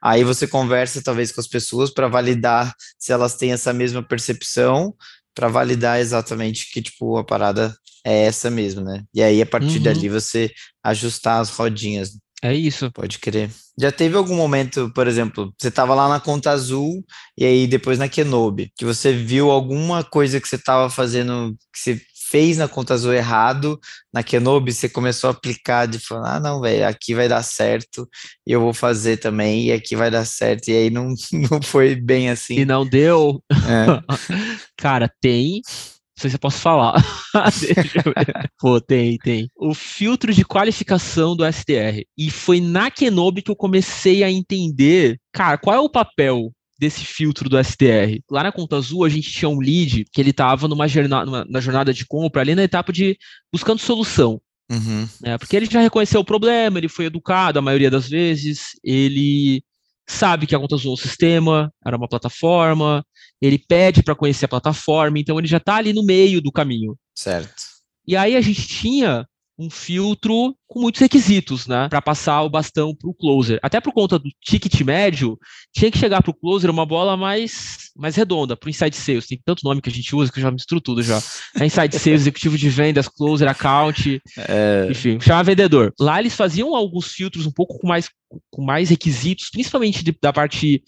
[0.03, 4.95] Aí você conversa talvez com as pessoas para validar se elas têm essa mesma percepção
[5.35, 9.05] para validar exatamente que, tipo, a parada é essa mesmo, né?
[9.15, 9.83] E aí, a partir uhum.
[9.83, 10.51] dali, você
[10.83, 12.19] ajustar as rodinhas.
[12.43, 12.91] É isso.
[12.93, 13.51] Pode crer.
[13.79, 17.05] Já teve algum momento, por exemplo, você estava lá na conta azul
[17.37, 21.79] e aí depois na Kenobi, que você viu alguma coisa que você estava fazendo, que
[21.79, 23.79] você fez na conta azul errado,
[24.13, 28.09] na Kenobi você começou a aplicar de falar, ah, não, velho, aqui vai dar certo,
[28.47, 31.09] e eu vou fazer também, e aqui vai dar certo, e aí não,
[31.51, 32.61] não foi bem assim.
[32.61, 33.43] E não deu.
[33.51, 34.15] É.
[34.79, 37.03] Cara, tem, não sei se eu posso falar.
[38.61, 39.49] Pô, tem, tem.
[39.57, 42.05] O filtro de qualificação do SDR.
[42.17, 47.05] E foi na Kenobi que eu comecei a entender, cara, qual é o papel desse
[47.05, 48.23] filtro do SDR.
[48.31, 51.45] Lá na Conta Azul, a gente tinha um lead que ele estava numa jornada, numa,
[51.45, 53.19] na jornada de compra, ali na etapa de
[53.53, 54.41] buscando solução.
[54.71, 55.07] Uhum.
[55.23, 59.63] É, porque ele já reconheceu o problema, ele foi educado a maioria das vezes, ele
[60.09, 63.05] sabe que a Conta Azul é um sistema, era uma plataforma,
[63.43, 66.97] ele pede para conhecer a plataforma, então ele já está ali no meio do caminho.
[67.15, 67.63] Certo.
[68.07, 69.27] E aí a gente tinha
[69.61, 73.59] um filtro com muitos requisitos, né, para passar o bastão para o closer.
[73.63, 75.39] Até por conta do ticket médio,
[75.71, 79.27] tinha que chegar para o closer uma bola mais, mais redonda, para o inside sales.
[79.27, 81.23] Tem tanto nome que a gente usa que eu já misturo tudo já.
[81.59, 84.89] É inside sales, executivo de vendas, closer, account, é...
[84.91, 85.93] enfim, chama vendedor.
[86.01, 88.09] Lá eles faziam alguns filtros um pouco com mais,
[88.51, 90.83] com mais requisitos, principalmente de, da parte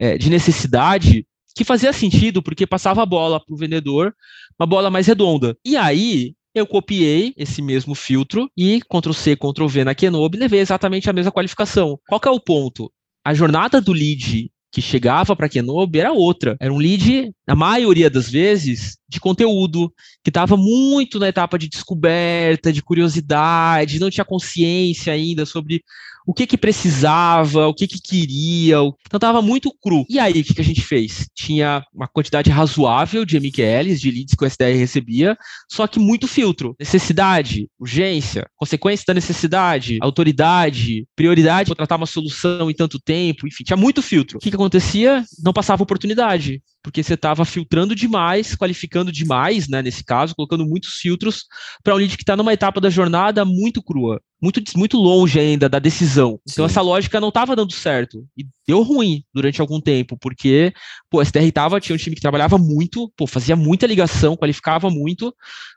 [0.00, 4.14] é, de necessidade, que fazia sentido porque passava a bola para o vendedor,
[4.58, 5.56] uma bola mais redonda.
[5.64, 10.60] E aí eu copiei esse mesmo filtro e Ctrl C, Ctrl V na Kenobi levei
[10.60, 11.98] exatamente a mesma qualificação.
[12.08, 12.90] Qual que é o ponto?
[13.22, 16.56] A jornada do lead que chegava para Kenobi era outra.
[16.58, 19.92] Era um lead, na maioria das vezes, de conteúdo,
[20.24, 25.82] que estava muito na etapa de descoberta, de curiosidade, não tinha consciência ainda sobre
[26.26, 30.04] o que que precisava, o que que queria, então estava muito cru.
[30.10, 31.28] E aí, o que, que a gente fez?
[31.34, 35.38] Tinha uma quantidade razoável de MQLs, de leads que o SDR recebia,
[35.70, 36.74] só que muito filtro.
[36.80, 43.62] Necessidade, urgência, consequência da necessidade, autoridade, prioridade para tratar uma solução em tanto tempo, enfim,
[43.62, 44.38] tinha muito filtro.
[44.38, 45.24] O que, que acontecia?
[45.42, 50.94] Não passava oportunidade porque você estava filtrando demais, qualificando demais, né, nesse caso, colocando muitos
[50.94, 51.44] filtros
[51.82, 55.68] para um lead que está numa etapa da jornada muito crua, muito, muito longe ainda
[55.68, 56.38] da decisão.
[56.48, 56.70] Então Sim.
[56.70, 58.24] essa lógica não estava dando certo.
[58.38, 60.72] E deu ruim durante algum tempo, porque
[61.10, 64.90] pô, a STR tava, tinha um time que trabalhava muito, pô, fazia muita ligação, qualificava
[64.90, 65.34] muito,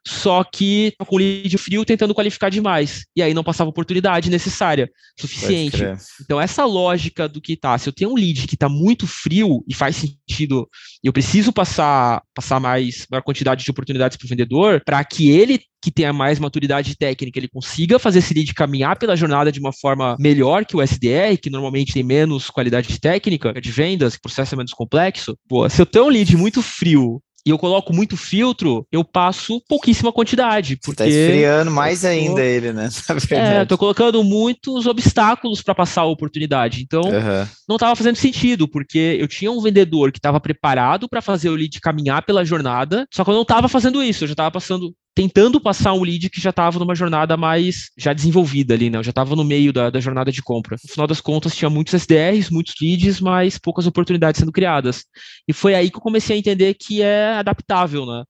[0.07, 3.05] só que com o lead frio tentando qualificar demais.
[3.15, 5.83] E aí não passava oportunidade necessária, suficiente.
[6.21, 9.63] Então essa lógica do que tá, se eu tenho um lead que está muito frio
[9.67, 10.67] e faz sentido
[11.03, 15.61] eu preciso passar, passar mais maior quantidade de oportunidades para o vendedor, para que ele
[15.81, 19.71] que tenha mais maturidade técnica, ele consiga fazer esse lead caminhar pela jornada de uma
[19.71, 24.23] forma melhor que o SDR, que normalmente tem menos qualidade técnica de vendas, que o
[24.23, 25.37] processo é menos complexo.
[25.47, 29.61] Pô, se eu tenho um lead muito frio e eu coloco muito filtro, eu passo
[29.67, 30.77] pouquíssima quantidade.
[30.77, 32.89] Porque tá esfriando mais ainda ele, né?
[33.31, 36.81] É, tô colocando muitos obstáculos para passar a oportunidade.
[36.81, 37.47] Então, uhum.
[37.67, 41.55] não estava fazendo sentido, porque eu tinha um vendedor que estava preparado para fazer o
[41.55, 44.93] lead caminhar pela jornada, só que eu não estava fazendo isso, eu já estava passando
[45.19, 48.97] tentando passar um lead que já estava numa jornada mais já desenvolvida ali, né?
[48.97, 50.77] Eu já estava no meio da, da, jornada de compra.
[50.81, 55.03] No final das contas, tinha muitos SDRs, muitos leads, mas poucas oportunidades sendo criadas.
[55.45, 58.23] E foi aí que eu comecei a entender que é adaptável, né?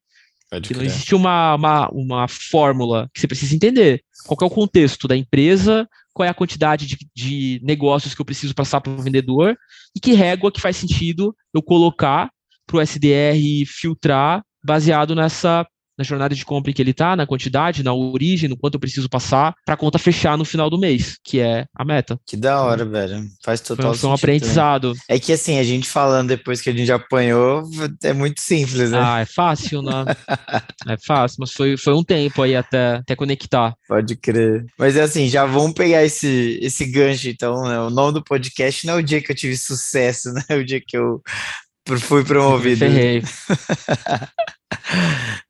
[0.49, 4.01] Pode que não existe uma, uma, uma fórmula que você precisa entender.
[4.25, 8.25] Qual é o contexto da empresa, qual é a quantidade de, de negócios que eu
[8.25, 9.55] preciso passar para o vendedor
[9.95, 12.31] e que régua que faz sentido eu colocar
[12.65, 15.67] para o SDR filtrar baseado nessa
[15.99, 18.79] na jornada de compra em que ele está, na quantidade, na origem, no quanto eu
[18.79, 22.17] preciso passar, para a conta fechar no final do mês, que é a meta.
[22.25, 23.27] Que da hora, velho.
[23.43, 24.93] Faz total foi, foi um aprendizado.
[24.93, 25.01] Também.
[25.09, 27.63] É que assim, a gente falando depois que a gente apanhou,
[28.01, 28.99] é muito simples, né?
[29.01, 30.05] Ah, é fácil, né?
[30.87, 33.73] é fácil, mas foi, foi um tempo aí até, até conectar.
[33.85, 34.65] Pode crer.
[34.77, 37.77] Mas é assim, já vamos pegar esse, esse gancho, então, né?
[37.81, 40.41] O nome do podcast não é o dia que eu tive sucesso, né?
[40.47, 41.21] É o dia que eu
[41.99, 42.79] fui promovido.
[42.79, 43.21] Ferrei.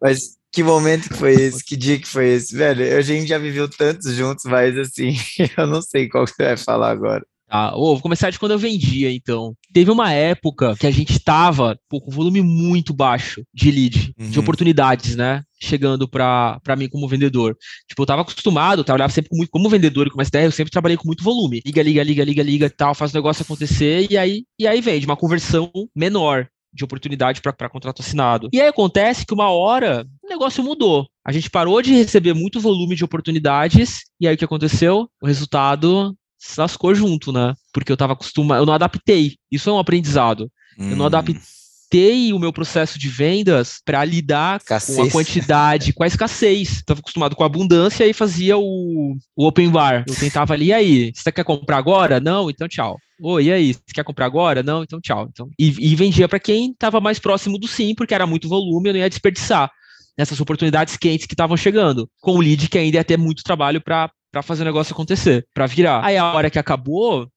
[0.02, 1.64] mas que momento que foi esse?
[1.64, 2.56] Que dia que foi esse?
[2.56, 5.16] Velho, a gente já viveu tantos juntos, mas assim,
[5.58, 7.26] eu não sei qual que você vai falar agora.
[7.52, 9.56] Oh, vou começar de quando eu vendia, então.
[9.74, 14.30] Teve uma época que a gente estava com volume muito baixo de lead, uhum.
[14.30, 15.42] de oportunidades, né?
[15.60, 17.58] Chegando para mim como vendedor.
[17.88, 20.72] Tipo, eu tava acostumado, trabalhava sempre com muito, como vendedor e como SDR, eu sempre
[20.72, 21.60] trabalhei com muito volume.
[21.66, 24.80] Liga, liga, liga, liga, liga e tal, faz o negócio acontecer e aí, e aí
[24.80, 28.50] vende uma conversão menor de oportunidade para contrato assinado.
[28.54, 31.08] E aí acontece que uma hora o negócio mudou.
[31.26, 35.10] A gente parou de receber muito volume de oportunidades, e aí o que aconteceu?
[35.22, 37.54] O resultado se lascou junto, né?
[37.74, 39.36] Porque eu estava acostumado, eu não adaptei.
[39.52, 40.50] Isso é um aprendizado.
[40.78, 40.92] Hum.
[40.92, 41.08] Eu não hum.
[41.08, 44.96] adaptei o meu processo de vendas para lidar escassez.
[44.96, 46.78] com a quantidade, com a escassez.
[46.78, 50.06] Estava acostumado com a abundância e fazia o, o open bar.
[50.08, 52.20] Eu tentava ali, e aí, você quer comprar agora?
[52.20, 52.50] Não?
[52.50, 52.98] Então tchau.
[53.22, 54.64] Oi, e aí, quer comprar agora?
[54.64, 54.84] Não?
[54.84, 55.28] Então tchau.
[55.30, 58.90] Então, e, e vendia para quem estava mais próximo do sim, porque era muito volume,
[58.90, 59.70] eu não ia desperdiçar
[60.18, 63.82] nessas oportunidades quentes que estavam chegando, com o lead que ainda ia ter muito trabalho
[63.82, 66.06] para para fazer o negócio acontecer, para virar.
[66.06, 67.28] Aí a hora que acabou,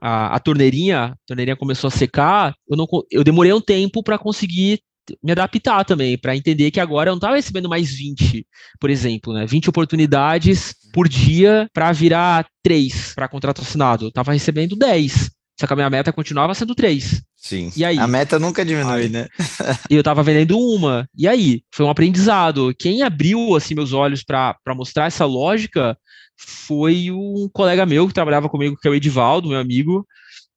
[0.00, 4.18] a, a torneirinha, a torneirinha começou a secar, eu, não, eu demorei um tempo para
[4.18, 4.80] conseguir
[5.22, 8.46] me adaptar também, para entender que agora eu não estava recebendo mais 20,
[8.80, 9.46] por exemplo, né?
[9.46, 14.06] 20 oportunidades por dia para virar 3 para contrato assinado.
[14.06, 15.30] Eu estava recebendo 10.
[15.60, 17.20] Só que a minha meta continuava sendo 3.
[17.36, 17.72] Sim.
[17.76, 17.98] E aí?
[17.98, 19.26] A meta nunca diminui, aí, né?
[19.90, 21.08] e eu tava vendendo uma.
[21.16, 21.62] E aí?
[21.72, 22.74] Foi um aprendizado.
[22.78, 25.96] Quem abriu assim meus olhos para mostrar essa lógica
[26.36, 30.06] foi um colega meu que trabalhava comigo, que é o Edivaldo, meu amigo,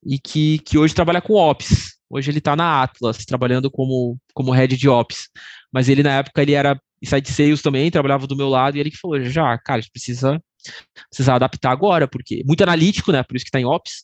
[0.05, 1.90] e que, que hoje trabalha com Ops.
[2.11, 5.29] Hoje ele está na Atlas, trabalhando como, como head de Ops.
[5.71, 8.91] Mas ele, na época, ele era inside sales também, trabalhava do meu lado, e ele
[8.91, 10.39] que falou, já, cara, a gente precisa,
[11.09, 14.03] precisa adaptar agora, porque muito analítico, né, por isso que está em Ops.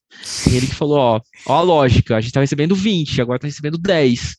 [0.50, 3.48] E ele que falou, ó, ó a lógica, a gente está recebendo 20, agora está
[3.48, 4.36] recebendo 10.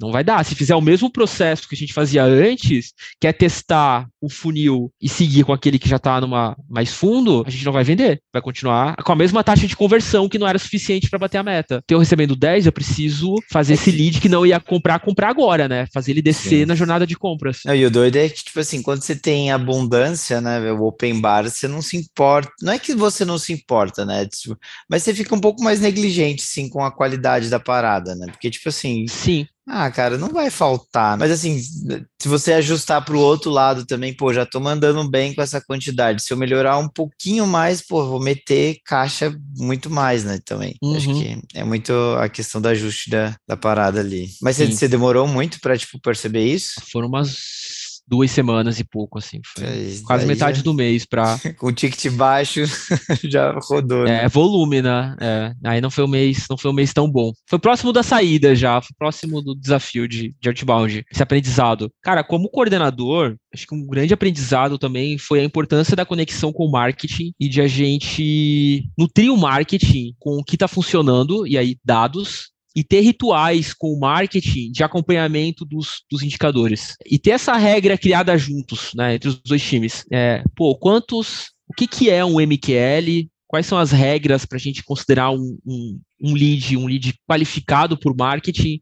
[0.00, 0.44] Não vai dar.
[0.44, 4.92] Se fizer o mesmo processo que a gente fazia antes, que é testar o funil
[5.00, 8.20] e seguir com aquele que já está numa mais fundo, a gente não vai vender.
[8.32, 11.42] Vai continuar com a mesma taxa de conversão que não era suficiente para bater a
[11.42, 11.80] meta.
[11.84, 15.68] Então, eu recebendo 10, eu preciso fazer esse lead que não ia comprar, comprar agora,
[15.68, 15.86] né?
[15.92, 16.66] Fazer ele descer Sim.
[16.66, 17.60] na jornada de compras.
[17.64, 20.72] Não, e o doido é que, tipo assim, quando você tem abundância, né?
[20.72, 22.50] O open bar, você não se importa.
[22.62, 24.26] Não é que você não se importa, né?
[24.26, 28.26] Tipo, mas você fica um pouco mais negligente, sim, com a qualidade da parada, né?
[28.26, 29.06] Porque, tipo assim.
[29.08, 29.46] Sim.
[29.66, 31.16] Ah, cara, não vai faltar.
[31.16, 35.34] Mas assim, se você ajustar para o outro lado também, pô, já tô mandando bem
[35.34, 36.22] com essa quantidade.
[36.22, 40.38] Se eu melhorar um pouquinho mais, pô, vou meter caixa muito mais, né?
[40.44, 40.76] Também.
[40.82, 40.96] Uhum.
[40.96, 44.28] Acho que é muito a questão do ajuste da, da parada ali.
[44.42, 46.74] Mas você, você demorou muito para tipo, perceber isso?
[46.92, 49.40] Foram umas duas semanas e pouco, assim.
[49.56, 52.60] Foi é, quase metade do mês para Com o ticket baixo,
[53.24, 54.04] já rodou.
[54.04, 54.24] Né?
[54.24, 55.16] É, volume, né?
[55.20, 57.32] É, aí não foi um mês, não foi um mês tão bom.
[57.48, 61.90] Foi próximo da saída já, foi próximo do desafio de, de outbound, esse aprendizado.
[62.02, 66.66] Cara, como coordenador, acho que um grande aprendizado também foi a importância da conexão com
[66.66, 71.56] o marketing e de a gente nutrir o marketing com o que está funcionando, e
[71.56, 76.96] aí dados, e ter rituais com o marketing de acompanhamento dos, dos indicadores.
[77.06, 80.04] E ter essa regra criada juntos, né, entre os dois times.
[80.12, 81.52] É, pô, quantos.
[81.68, 83.28] O que, que é um MQL?
[83.46, 87.96] Quais são as regras para a gente considerar um, um, um lead, um lead qualificado
[87.96, 88.80] por marketing?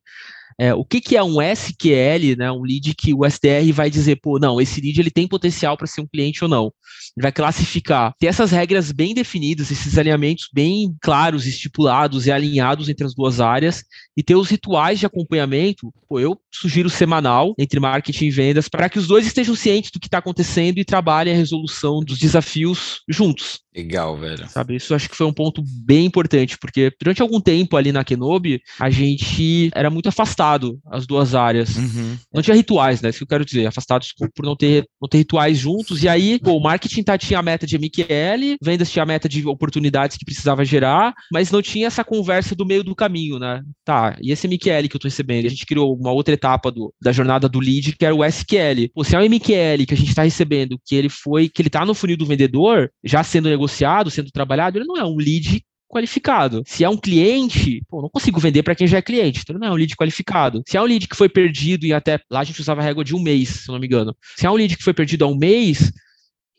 [0.58, 4.16] É, o que, que é um SQL, né, um lead que o SDR vai dizer,
[4.22, 6.72] pô, não, esse lead ele tem potencial para ser um cliente ou não.
[7.16, 12.88] Ele vai classificar, ter essas regras bem definidas, esses alinhamentos bem claros, estipulados e alinhados
[12.88, 13.84] entre as duas áreas,
[14.16, 18.88] e ter os rituais de acompanhamento, pô, eu sugiro semanal entre marketing e vendas, para
[18.88, 23.02] que os dois estejam cientes do que está acontecendo e trabalhem a resolução dos desafios
[23.08, 23.60] juntos.
[23.74, 24.46] Legal, velho.
[24.48, 28.04] Sabe, isso acho que foi um ponto bem importante, porque durante algum tempo ali na
[28.04, 31.76] Kenobi, a gente era muito afastado as duas áreas.
[31.76, 32.18] Uhum.
[32.32, 33.08] Não tinha rituais, né?
[33.08, 36.02] Isso que eu quero dizer, afastados por não ter, não ter rituais juntos.
[36.02, 39.46] E aí, pô, o marketing tinha a meta de MQL, vendas tinha a meta de
[39.46, 43.62] oportunidades que precisava gerar, mas não tinha essa conversa do meio do caminho, né?
[43.84, 45.46] Tá, e esse MQL que eu tô recebendo?
[45.46, 48.88] A gente criou uma outra etapa do, da jornada do lead, que era o SQL.
[48.94, 51.70] Pô, se é o MQL que a gente tá recebendo, que ele foi, que ele
[51.70, 55.62] tá no funil do vendedor, já sendo negociado, sendo trabalhado, ele não é um lead
[55.92, 56.62] qualificado.
[56.66, 59.68] Se é um cliente, pô, não consigo vender para quem já é cliente, então não
[59.68, 60.62] é um lead qualificado.
[60.66, 63.04] Se é um lead que foi perdido e até lá a gente usava a régua
[63.04, 64.16] de um mês, se não me engano.
[64.36, 65.92] Se é um lead que foi perdido há um mês,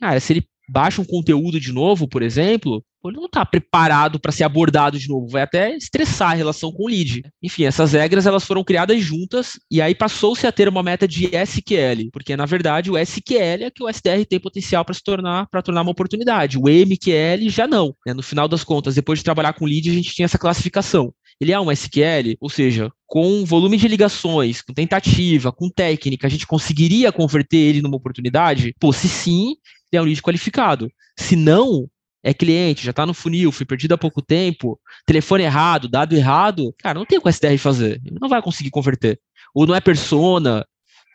[0.03, 4.33] cara, se ele baixa um conteúdo de novo, por exemplo, ele não está preparado para
[4.33, 7.21] ser abordado de novo, vai até estressar a relação com o lead.
[7.41, 11.29] Enfim, essas regras elas foram criadas juntas e aí passou-se a ter uma meta de
[11.33, 15.47] SQL, porque na verdade o SQL é que o SDR tem potencial para se tornar
[15.49, 16.57] para tornar uma oportunidade.
[16.57, 17.95] O MQL já não.
[18.05, 18.13] Né?
[18.13, 21.13] No final das contas, depois de trabalhar com lead, a gente tinha essa classificação.
[21.39, 26.29] Ele é um SQL, ou seja, com volume de ligações, com tentativa, com técnica, a
[26.29, 28.73] gente conseguiria converter ele numa oportunidade?
[28.79, 29.55] Pô, se sim,
[29.97, 30.91] é um lead qualificado.
[31.17, 31.87] Se não,
[32.23, 36.73] é cliente, já está no funil, foi perdido há pouco tempo, telefone errado, dado errado,
[36.79, 38.01] cara, não tem o que o SDR fazer.
[38.05, 39.19] Ele não vai conseguir converter.
[39.53, 40.65] Ou não é persona,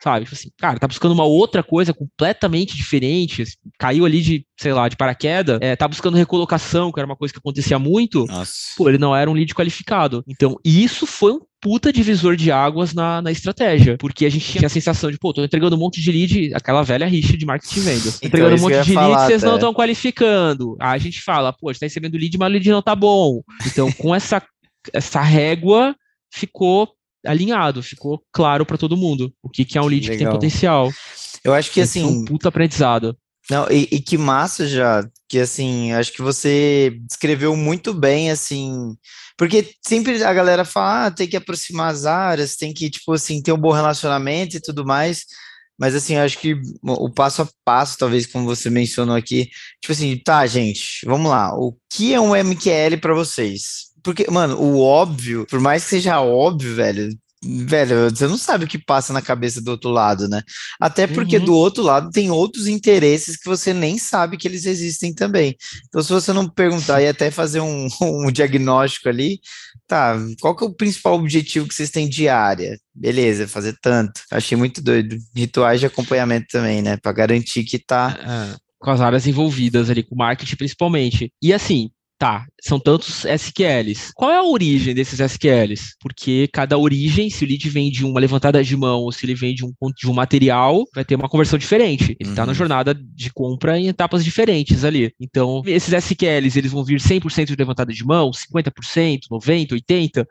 [0.01, 0.25] sabe?
[0.25, 3.43] Tipo assim, cara, tá buscando uma outra coisa completamente diferente,
[3.77, 7.33] caiu ali de, sei lá, de paraquedas, é, tá buscando recolocação, que era uma coisa
[7.33, 8.53] que acontecia muito, Nossa.
[8.77, 10.23] pô, ele não era um lead qualificado.
[10.27, 14.67] Então, isso foi um puta divisor de águas na, na estratégia, porque a gente tinha
[14.67, 17.81] a sensação de, pô, tô entregando um monte de lead, aquela velha rixa de marketing
[17.81, 18.17] vendas.
[18.17, 20.75] Então, entregando um monte de lead, vocês não estão qualificando.
[20.79, 22.95] Aí a gente fala, pô, a gente tá recebendo lead, mas o lead não tá
[22.95, 23.41] bom.
[23.65, 24.41] Então, com essa,
[24.93, 25.95] essa régua,
[26.31, 26.89] ficou
[27.25, 30.17] alinhado, ficou claro para todo mundo o que, que é um lead Legal.
[30.17, 30.89] que tem potencial.
[31.43, 32.03] Eu acho que assim.
[32.03, 33.17] um puta aprendizado.
[33.49, 38.97] Não, e, e, que massa já, que assim, acho que você descreveu muito bem, assim,
[39.37, 43.41] porque sempre a galera fala, ah, tem que aproximar as áreas, tem que, tipo assim,
[43.41, 45.25] ter um bom relacionamento e tudo mais,
[45.77, 50.17] mas assim, acho que o passo a passo, talvez, como você mencionou aqui, tipo assim,
[50.17, 53.89] tá, gente, vamos lá, o que é um MQL para vocês?
[54.03, 57.09] Porque, mano, o óbvio, por mais que seja óbvio, velho,
[57.43, 60.41] velho, você não sabe o que passa na cabeça do outro lado, né?
[60.79, 61.45] Até porque uhum.
[61.45, 65.55] do outro lado tem outros interesses que você nem sabe que eles existem também.
[65.87, 69.39] Então, se você não perguntar e até fazer um, um diagnóstico ali,
[69.87, 72.77] tá, qual que é o principal objetivo que vocês têm diária?
[72.93, 74.21] Beleza, fazer tanto.
[74.31, 75.17] Achei muito doido.
[75.35, 76.97] Rituais de acompanhamento também, né?
[76.97, 78.17] Para garantir que tá.
[78.55, 81.33] É, com as áreas envolvidas ali, com marketing principalmente.
[81.41, 84.11] E assim, Tá, são tantos SQLs.
[84.13, 85.95] Qual é a origem desses SQLs?
[86.01, 89.33] Porque cada origem, se o lead vem de uma levantada de mão ou se ele
[89.33, 92.17] vem de um, de um material, vai ter uma conversão diferente.
[92.19, 92.47] Ele está uhum.
[92.47, 95.13] na jornada de compra em etapas diferentes ali.
[95.17, 100.25] Então, esses SQLs, eles vão vir 100% de levantada de mão, 50%, 90%, 80%,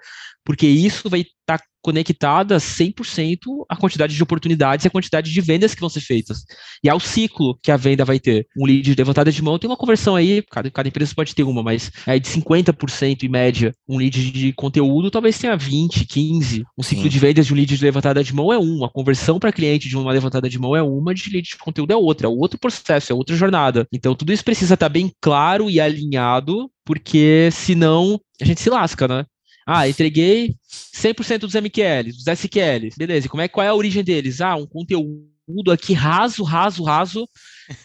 [0.45, 5.41] porque isso vai estar tá conectada 100% à quantidade de oportunidades e à quantidade de
[5.41, 6.45] vendas que vão ser feitas.
[6.85, 8.47] E ao ciclo que a venda vai ter.
[8.55, 11.45] Um lead de levantada de mão tem uma conversão aí, cada, cada empresa pode ter
[11.45, 13.73] uma, mas é de 50% em média.
[13.89, 16.63] Um lead de conteúdo talvez tenha 20, 15.
[16.77, 17.09] Um ciclo Sim.
[17.09, 18.85] de vendas de um lead de levantada de mão é um.
[18.85, 21.91] A conversão para cliente de uma levantada de mão é uma, de lead de conteúdo
[21.91, 22.27] é outra.
[22.27, 23.89] É outro processo, é outra jornada.
[23.91, 29.09] Então tudo isso precisa estar bem claro e alinhado, porque senão a gente se lasca,
[29.09, 29.25] né?
[29.71, 30.57] Ah, entreguei
[30.95, 32.97] 100% dos MQLs, dos SQLs.
[32.97, 34.41] Beleza, como é, qual é a origem deles?
[34.41, 37.29] Ah, um conteúdo aqui raso, raso, raso,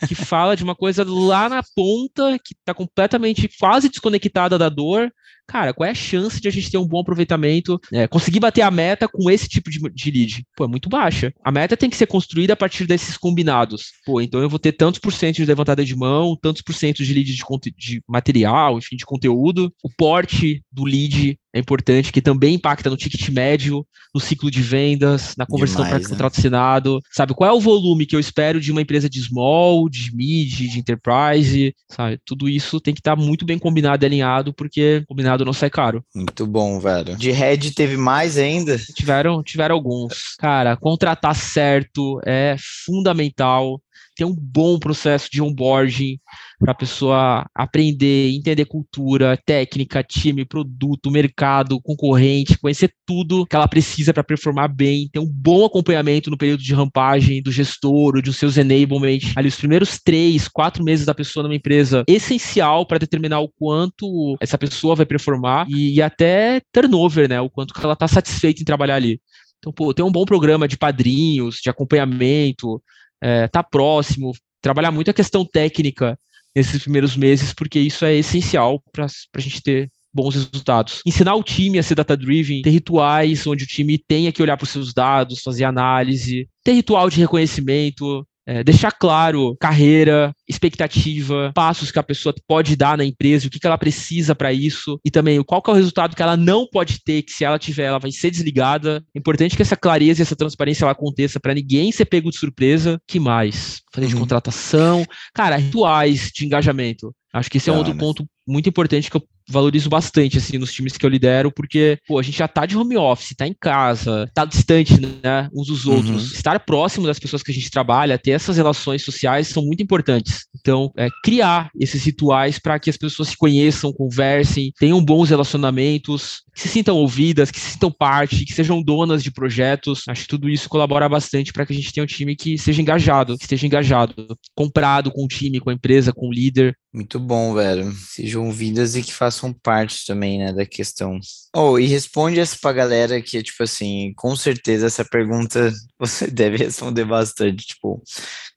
[0.08, 5.12] que fala de uma coisa lá na ponta, que está completamente quase desconectada da dor,
[5.48, 8.62] cara, qual é a chance de a gente ter um bom aproveitamento, é, conseguir bater
[8.62, 10.44] a meta com esse tipo de, de lead?
[10.56, 11.34] Pô, é muito baixa.
[11.44, 13.92] A meta tem que ser construída a partir desses combinados.
[14.06, 17.04] Pô, então eu vou ter tantos por cento de levantada de mão, tantos por cento
[17.04, 17.44] de lead de,
[17.78, 19.74] de material, enfim, de conteúdo.
[19.84, 24.62] O porte do lead é importante, que também impacta no ticket médio, no ciclo de
[24.62, 26.06] vendas, na conversão para né?
[26.06, 27.00] contrato assinado.
[27.12, 30.52] Sabe, qual é o volume que eu espero de uma empresa de small, de mid,
[30.52, 32.20] de enterprise, sabe?
[32.26, 36.04] Tudo isso tem que estar muito bem combinado e alinhado, porque combinado não sai caro.
[36.15, 37.15] Muito bom, velho.
[37.15, 38.78] De head teve mais ainda?
[38.78, 40.36] Tiveram, tiveram alguns.
[40.38, 43.82] Cara, contratar certo é fundamental
[44.15, 46.19] ter um bom processo de onboarding
[46.60, 53.67] para a pessoa aprender, entender cultura, técnica, time, produto, mercado, concorrente, conhecer tudo que ela
[53.67, 58.38] precisa para performar bem, ter um bom acompanhamento no período de rampagem do gestor, dos
[58.38, 59.19] seus enablement.
[59.36, 64.38] Ali, os primeiros três, quatro meses da pessoa numa empresa, essencial para determinar o quanto
[64.39, 67.41] essa pessoa vai performar e, e até turnover, né?
[67.41, 69.19] O quanto que ela está satisfeita em trabalhar ali.
[69.63, 72.82] Então, pô, ter um bom programa de padrinhos, de acompanhamento,
[73.24, 76.20] é, tá próximo, trabalhar muito a questão técnica
[76.54, 81.02] nesses primeiros meses, porque isso é essencial para a gente ter bons resultados.
[81.06, 84.66] Ensinar o time a ser data-driven, ter rituais onde o time tenha que olhar para
[84.66, 91.92] os seus dados, fazer análise, ter ritual de reconhecimento, é, deixar claro carreira, expectativa, passos
[91.92, 95.12] que a pessoa pode dar na empresa, o que, que ela precisa para isso, e
[95.12, 97.86] também qual que é o resultado que ela não pode ter, que se ela tiver,
[97.86, 99.04] ela vai ser desligada.
[99.16, 102.38] É importante que essa clareza e essa transparência ela aconteça para ninguém ser pego de
[102.38, 103.00] surpresa.
[103.08, 103.82] Que mais?
[103.94, 104.22] Fazer de uhum.
[104.22, 105.06] contratação.
[105.34, 107.14] Cara, rituais de engajamento.
[107.34, 110.72] Acho que esse é um outro ponto muito importante que eu valorizo bastante, assim, nos
[110.72, 113.56] times que eu lidero, porque, pô, a gente já tá de home office, tá em
[113.60, 115.96] casa, tá distante, né, uns dos uhum.
[115.96, 116.32] outros.
[116.32, 120.33] Estar próximo das pessoas que a gente trabalha, ter essas relações sociais são muito importantes.
[120.56, 126.44] Então, é, criar esses rituais para que as pessoas se conheçam, conversem, tenham bons relacionamentos,
[126.54, 130.04] que se sintam ouvidas, que se sintam parte, que sejam donas de projetos.
[130.08, 132.82] Acho que tudo isso colabora bastante para que a gente tenha um time que seja
[132.82, 136.78] engajado, que esteja engajado, comprado com o time, com a empresa, com o líder.
[136.94, 137.92] Muito bom, velho.
[137.94, 141.20] Sejam ouvidas e que façam parte também, né, da questão.
[141.56, 146.58] Oh, e responde essa pra galera que, tipo assim, com certeza essa pergunta você deve
[146.58, 147.66] responder bastante.
[147.66, 148.02] Tipo,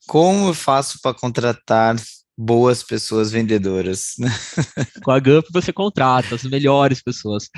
[0.06, 1.96] como eu faço para contratar
[2.38, 4.14] boas pessoas vendedoras.
[5.02, 7.48] Com a GUP você contrata as melhores pessoas.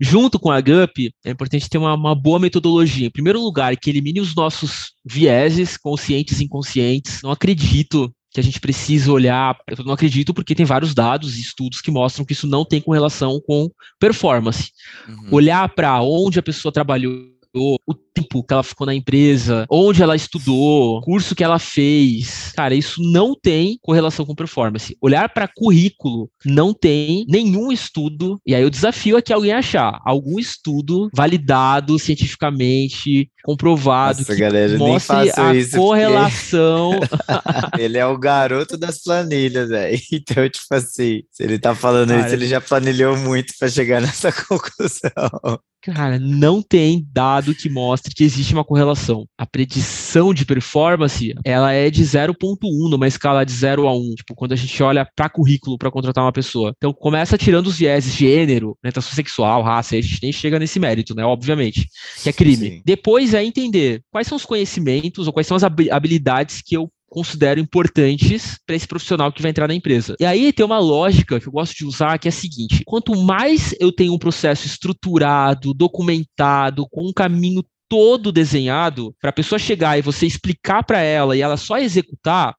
[0.00, 3.06] Junto com a GUP, é importante ter uma, uma, boa metodologia.
[3.06, 7.20] Em primeiro lugar, que elimine os nossos vieses, conscientes e inconscientes.
[7.22, 11.40] Não acredito que a gente precisa olhar, eu não acredito porque tem vários dados e
[11.40, 14.72] estudos que mostram que isso não tem correlação com performance.
[15.08, 15.28] Uhum.
[15.30, 17.14] Olhar para onde a pessoa trabalhou
[17.54, 22.52] o tempo que ela ficou na empresa, onde ela estudou, curso que ela fez.
[22.54, 24.96] Cara, isso não tem correlação com performance.
[25.00, 30.00] Olhar para currículo não tem nenhum estudo, e aí o desafio é que alguém achar
[30.04, 37.00] algum estudo validado cientificamente, comprovado, Nossa, que galera, mostre a isso correlação.
[37.00, 37.82] Porque...
[37.82, 40.00] ele é o garoto das planilhas, velho.
[40.14, 44.00] Então, tipo assim, se ele tá falando Cara, isso, ele já planilhou muito para chegar
[44.00, 45.60] nessa conclusão.
[45.82, 49.26] Cara, não tem dado que mostre que existe uma correlação.
[49.38, 52.56] A predição de performance, ela é de 0.1
[52.90, 56.24] numa escala de 0 a 1, tipo, quando a gente olha para currículo para contratar
[56.24, 56.72] uma pessoa.
[56.76, 61.14] Então, começa tirando os vieses gênero, orientação sexual, raça, a gente nem chega nesse mérito,
[61.14, 61.88] né, obviamente,
[62.22, 62.68] que é crime.
[62.68, 62.82] Sim.
[62.84, 67.60] Depois é entender quais são os conhecimentos ou quais são as habilidades que eu considero
[67.60, 70.16] importantes para esse profissional que vai entrar na empresa.
[70.18, 73.14] E aí tem uma lógica que eu gosto de usar que é a seguinte: quanto
[73.16, 79.58] mais eu tenho um processo estruturado, documentado, com um caminho todo desenhado para a pessoa
[79.58, 82.54] chegar e você explicar para ela e ela só executar,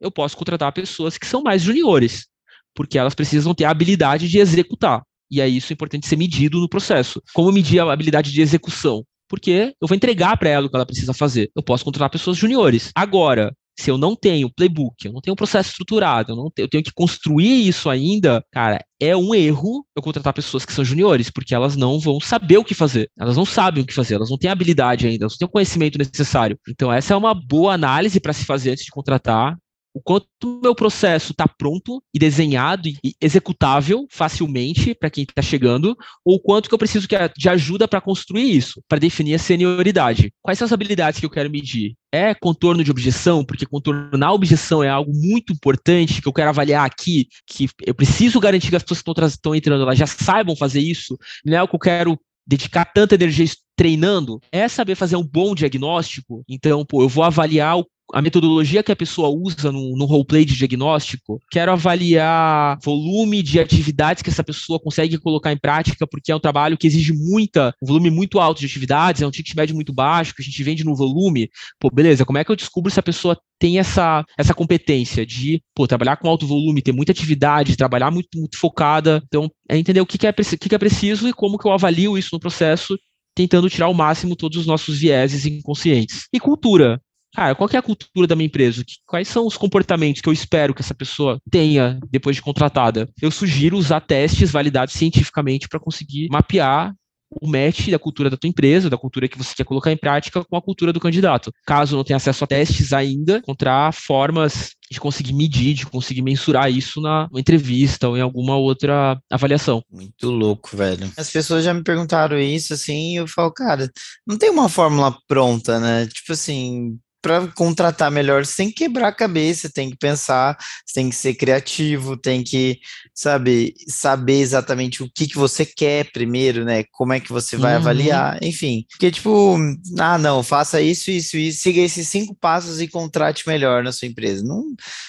[0.00, 2.26] eu posso contratar pessoas que são mais juniores,
[2.74, 5.02] porque elas precisam ter a habilidade de executar.
[5.30, 7.22] E aí isso é importante ser medido no processo.
[7.32, 9.04] Como medir a habilidade de execução?
[9.28, 11.50] Porque eu vou entregar para ela o que ela precisa fazer.
[11.56, 12.90] Eu posso contratar pessoas juniores.
[12.94, 16.66] Agora, se eu não tenho playbook, eu não tenho um processo estruturado, eu, não tenho,
[16.66, 20.84] eu tenho que construir isso ainda, cara, é um erro eu contratar pessoas que são
[20.84, 23.10] juniores, porque elas não vão saber o que fazer.
[23.18, 25.50] Elas não sabem o que fazer, elas não têm habilidade ainda, elas não têm o
[25.50, 26.58] conhecimento necessário.
[26.68, 29.56] Então, essa é uma boa análise para se fazer antes de contratar
[29.94, 35.40] o quanto o meu processo está pronto e desenhado e executável facilmente para quem está
[35.40, 40.32] chegando, ou quanto que eu preciso de ajuda para construir isso, para definir a senioridade.
[40.42, 41.94] Quais são as habilidades que eu quero medir?
[42.12, 46.84] É contorno de objeção, porque contornar objeção é algo muito importante que eu quero avaliar
[46.84, 50.80] aqui, que eu preciso garantir que as pessoas que estão entrando elas já saibam fazer
[50.80, 55.24] isso, não é o que eu quero dedicar tanta energia treinando, é saber fazer um
[55.24, 56.44] bom diagnóstico.
[56.48, 60.44] Então, pô, eu vou avaliar o a metodologia que a pessoa usa no, no roleplay
[60.44, 66.30] de diagnóstico, quero avaliar volume de atividades que essa pessoa consegue colocar em prática, porque
[66.30, 69.56] é um trabalho que exige muita, um volume muito alto de atividades, é um ticket
[69.56, 71.50] médio muito baixo, que a gente vende no volume.
[71.80, 75.60] Pô, beleza, como é que eu descubro se a pessoa tem essa, essa competência de
[75.74, 79.20] pô, trabalhar com alto volume, ter muita atividade, trabalhar muito, muito focada.
[79.26, 81.66] Então, é entender o que, que, é, o que, que é preciso e como que
[81.66, 82.96] eu avalio isso no processo
[83.34, 86.28] tentando tirar ao máximo todos os nossos vieses inconscientes.
[86.32, 87.00] E cultura
[87.34, 88.84] cara, qual é a cultura da minha empresa?
[89.06, 93.08] Quais são os comportamentos que eu espero que essa pessoa tenha depois de contratada?
[93.20, 96.94] Eu sugiro usar testes validados cientificamente para conseguir mapear
[97.40, 100.44] o match da cultura da tua empresa, da cultura que você quer colocar em prática
[100.44, 101.52] com a cultura do candidato.
[101.66, 106.70] Caso não tenha acesso a testes ainda, encontrar formas de conseguir medir, de conseguir mensurar
[106.70, 109.82] isso na entrevista ou em alguma outra avaliação.
[109.90, 111.10] Muito louco, velho.
[111.16, 113.90] As pessoas já me perguntaram isso, assim, e eu falo, cara,
[114.26, 116.06] não tem uma fórmula pronta, né?
[116.06, 120.58] Tipo assim, para contratar melhor sem quebrar a cabeça, tem que pensar,
[120.94, 122.78] tem que ser criativo, tem que,
[123.14, 126.84] sabe, saber exatamente o que, que você quer primeiro, né?
[126.92, 127.78] Como é que você vai uhum.
[127.78, 128.84] avaliar, enfim.
[128.90, 129.56] Porque, tipo,
[129.98, 134.06] ah, não, faça isso, isso, isso, siga esses cinco passos e contrate melhor na sua
[134.06, 134.44] empresa.
[134.44, 134.62] Não,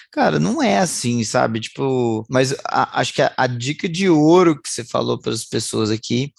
[0.10, 1.60] cara, não é assim, sabe?
[1.60, 5.44] Tipo, mas a, acho que a, a dica de ouro que você falou para as
[5.44, 6.32] pessoas aqui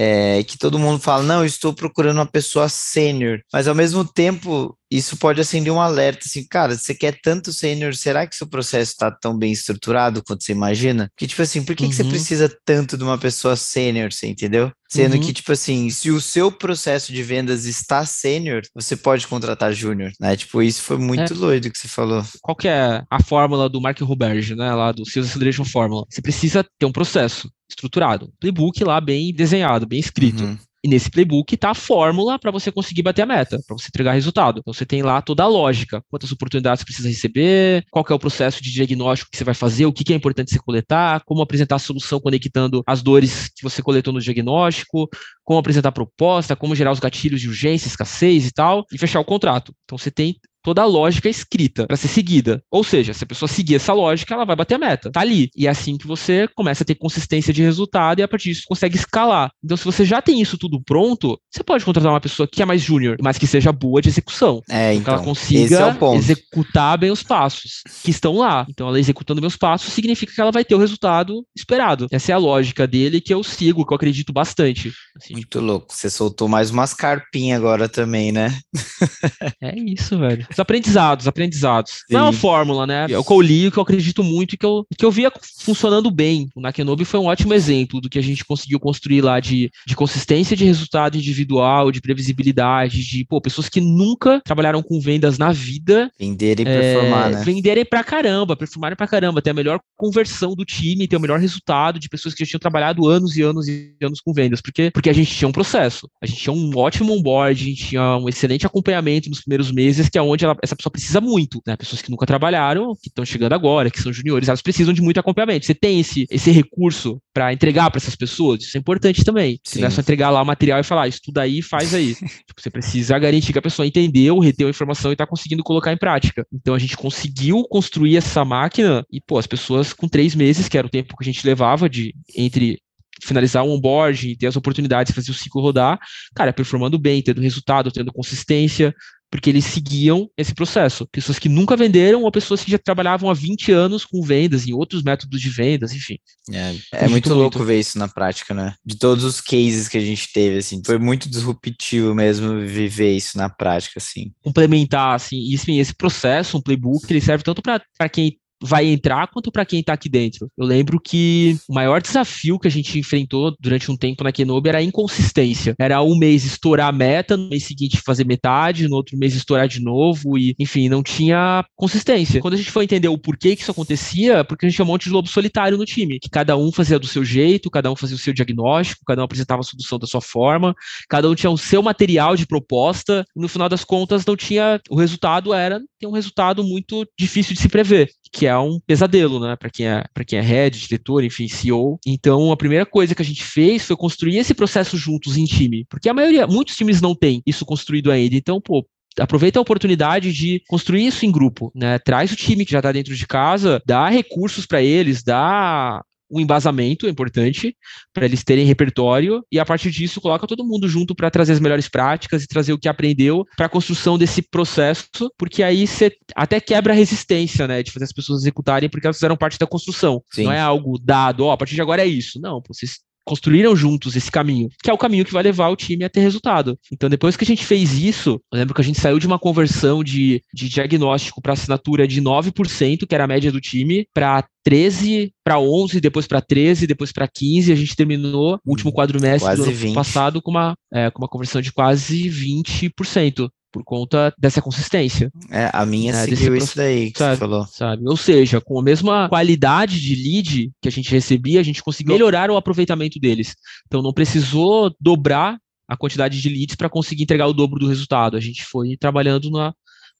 [0.00, 4.77] é, que todo mundo fala, não, estou procurando uma pessoa sênior, mas ao mesmo tempo
[4.90, 8.92] isso pode acender um alerta, assim, cara, você quer tanto sênior, será que seu processo
[8.92, 11.08] está tão bem estruturado quanto você imagina?
[11.14, 11.90] Porque, tipo assim, por que, uhum.
[11.90, 12.10] que você uhum.
[12.10, 14.72] precisa tanto de uma pessoa sênior, você entendeu?
[14.88, 15.20] Sendo uhum.
[15.20, 20.10] que, tipo assim, se o seu processo de vendas está sênior, você pode contratar júnior,
[20.18, 20.34] né?
[20.34, 21.36] Tipo, isso foi muito é.
[21.36, 22.24] doido que você falou.
[22.40, 24.72] Qual que é a fórmula do Mark Roberge, né?
[24.74, 26.06] Lá do Sales Acceleration Formula.
[26.08, 30.42] Você precisa ter um processo estruturado, playbook lá bem desenhado, bem escrito.
[30.42, 30.58] Uhum.
[30.84, 34.12] E nesse playbook está a fórmula para você conseguir bater a meta, para você entregar
[34.12, 34.60] resultado.
[34.60, 38.18] Então você tem lá toda a lógica, quantas oportunidades você precisa receber, qual é o
[38.18, 41.42] processo de diagnóstico que você vai fazer, o que, que é importante você coletar, como
[41.42, 45.08] apresentar a solução conectando as dores que você coletou no diagnóstico,
[45.44, 49.20] como apresentar a proposta, como gerar os gatilhos de urgência, escassez e tal, e fechar
[49.20, 49.74] o contrato.
[49.84, 50.36] Então você tem
[50.68, 52.62] toda a lógica escrita para ser seguida.
[52.70, 55.10] Ou seja, se a pessoa seguir essa lógica, ela vai bater a meta.
[55.10, 55.48] Tá ali.
[55.56, 58.64] E é assim que você começa a ter consistência de resultado e a partir disso
[58.68, 59.50] consegue escalar.
[59.64, 62.66] Então, se você já tem isso tudo pronto, você pode contratar uma pessoa que é
[62.66, 64.60] mais júnior, mas que seja boa de execução.
[64.68, 68.66] É, então, que ela então, consiga é executar bem os passos que estão lá.
[68.68, 72.08] Então, ela executando os passos significa que ela vai ter o resultado esperado.
[72.10, 74.92] Essa é a lógica dele que eu sigo, que eu acredito bastante.
[75.16, 75.64] Assim, Muito tipo...
[75.64, 75.86] louco.
[75.94, 78.54] Você soltou mais umas carpinhas agora também, né?
[79.62, 80.46] é isso, velho.
[80.58, 81.92] Os aprendizados, aprendizados.
[82.08, 82.14] Sim.
[82.14, 83.06] Não é uma fórmula, né?
[83.08, 85.10] É o que eu li, o que eu acredito muito e que eu, que eu
[85.10, 86.48] via funcionando bem.
[86.56, 89.94] O Nakenobi foi um ótimo exemplo do que a gente conseguiu construir lá de, de
[89.94, 95.52] consistência de resultado individual, de previsibilidade, de pô, pessoas que nunca trabalharam com vendas na
[95.52, 96.10] vida.
[96.18, 97.42] Venderem e é, performar, né?
[97.44, 101.38] Venderem pra caramba, performarem pra caramba, ter a melhor conversão do time, ter o melhor
[101.38, 104.60] resultado de pessoas que já tinham trabalhado anos e anos e anos com vendas.
[104.60, 107.86] Porque, porque a gente tinha um processo, a gente tinha um ótimo onboard, a gente
[107.86, 111.62] tinha um excelente acompanhamento nos primeiros meses, que é onde ela, essa pessoa precisa muito,
[111.66, 111.76] né?
[111.76, 115.18] Pessoas que nunca trabalharam, que estão chegando agora, que são juniores, elas precisam de muito
[115.18, 115.66] acompanhamento.
[115.66, 119.60] Você tem esse, esse recurso para entregar para essas pessoas, isso é importante também.
[119.64, 122.14] Se não é só entregar lá o material e falar, ah, estuda aí, faz aí.
[122.46, 125.92] tipo, você precisa garantir que a pessoa entendeu, reteu a informação e está conseguindo colocar
[125.92, 126.46] em prática.
[126.52, 130.78] Então a gente conseguiu construir essa máquina e, pô, as pessoas com três meses, que
[130.78, 132.78] era o tempo que a gente levava de entre
[133.22, 135.98] finalizar o onboard, ter as oportunidades de fazer o ciclo rodar,
[136.34, 138.94] cara, performando bem, tendo resultado, tendo consistência,
[139.30, 141.06] porque eles seguiam esse processo.
[141.10, 144.72] Pessoas que nunca venderam ou pessoas que já trabalhavam há 20 anos com vendas em
[144.72, 146.18] outros métodos de vendas, enfim.
[146.52, 148.74] É, é muito louco ver isso na prática, né?
[148.84, 153.36] De todos os cases que a gente teve, assim, foi muito disruptivo mesmo viver isso
[153.36, 154.32] na prática, assim.
[154.42, 159.64] Complementar, assim, esse processo, um playbook, ele serve tanto para quem vai entrar quanto para
[159.64, 160.50] quem está aqui dentro.
[160.56, 164.68] Eu lembro que o maior desafio que a gente enfrentou durante um tempo na Kenobi
[164.68, 165.74] era a inconsistência.
[165.78, 169.68] Era um mês estourar a meta, no mês seguinte fazer metade, no outro mês estourar
[169.68, 172.40] de novo e, enfim, não tinha consistência.
[172.40, 174.88] Quando a gente foi entender o porquê que isso acontecia, porque a gente tinha um
[174.88, 177.96] monte de lobo solitário no time, que cada um fazia do seu jeito, cada um
[177.96, 180.74] fazia o seu diagnóstico, cada um apresentava a solução da sua forma,
[181.08, 184.80] cada um tinha o seu material de proposta, e no final das contas não tinha,
[184.90, 189.38] o resultado era ter um resultado muito difícil de se prever, que é um pesadelo,
[189.40, 191.98] né, para quem é para quem é head, diretor, enfim, CEO.
[192.06, 195.86] Então, a primeira coisa que a gente fez foi construir esse processo juntos em time,
[195.88, 198.34] porque a maioria, muitos times não têm isso construído ainda.
[198.34, 198.84] Então, pô,
[199.18, 201.98] aproveita a oportunidade de construir isso em grupo, né?
[201.98, 206.40] Traz o time que já está dentro de casa, dá recursos para eles, dá um
[206.40, 207.76] embasamento é importante
[208.12, 211.60] para eles terem repertório e a partir disso coloca todo mundo junto para trazer as
[211.60, 215.08] melhores práticas e trazer o que aprendeu para a construção desse processo,
[215.38, 219.16] porque aí você até quebra a resistência, né, de fazer as pessoas executarem porque elas
[219.16, 220.22] fizeram parte da construção.
[220.30, 220.44] Sim.
[220.44, 222.40] Não é algo dado, ó, a partir de agora é isso.
[222.40, 222.98] Não, vocês
[223.28, 226.20] construíram juntos esse caminho, que é o caminho que vai levar o time a ter
[226.20, 226.78] resultado.
[226.90, 229.38] Então, depois que a gente fez isso, eu lembro que a gente saiu de uma
[229.38, 234.46] conversão de, de diagnóstico para assinatura de 9%, que era a média do time, para
[234.64, 237.70] 13 para 11, depois para 13, depois para 15.
[237.72, 239.94] A gente terminou o último quadrimestre quase do ano 20.
[239.94, 245.30] passado com uma, é, com uma conversão de quase 20% por conta dessa consistência.
[245.50, 247.66] É, a minha é, seguiu isso daí que sabe, você falou.
[247.66, 248.08] Sabe?
[248.08, 252.14] Ou seja, com a mesma qualidade de lead que a gente recebia, a gente conseguiu
[252.14, 253.54] melhorar o aproveitamento deles.
[253.86, 255.58] Então não precisou dobrar
[255.88, 258.36] a quantidade de leads para conseguir entregar o dobro do resultado.
[258.36, 259.72] A gente foi trabalhando na,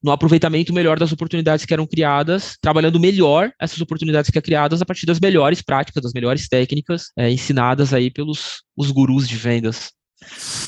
[0.03, 4.80] no aproveitamento melhor das oportunidades que eram criadas, trabalhando melhor essas oportunidades que eram criadas
[4.80, 9.36] a partir das melhores práticas, das melhores técnicas é, ensinadas aí pelos os gurus de
[9.36, 9.90] vendas.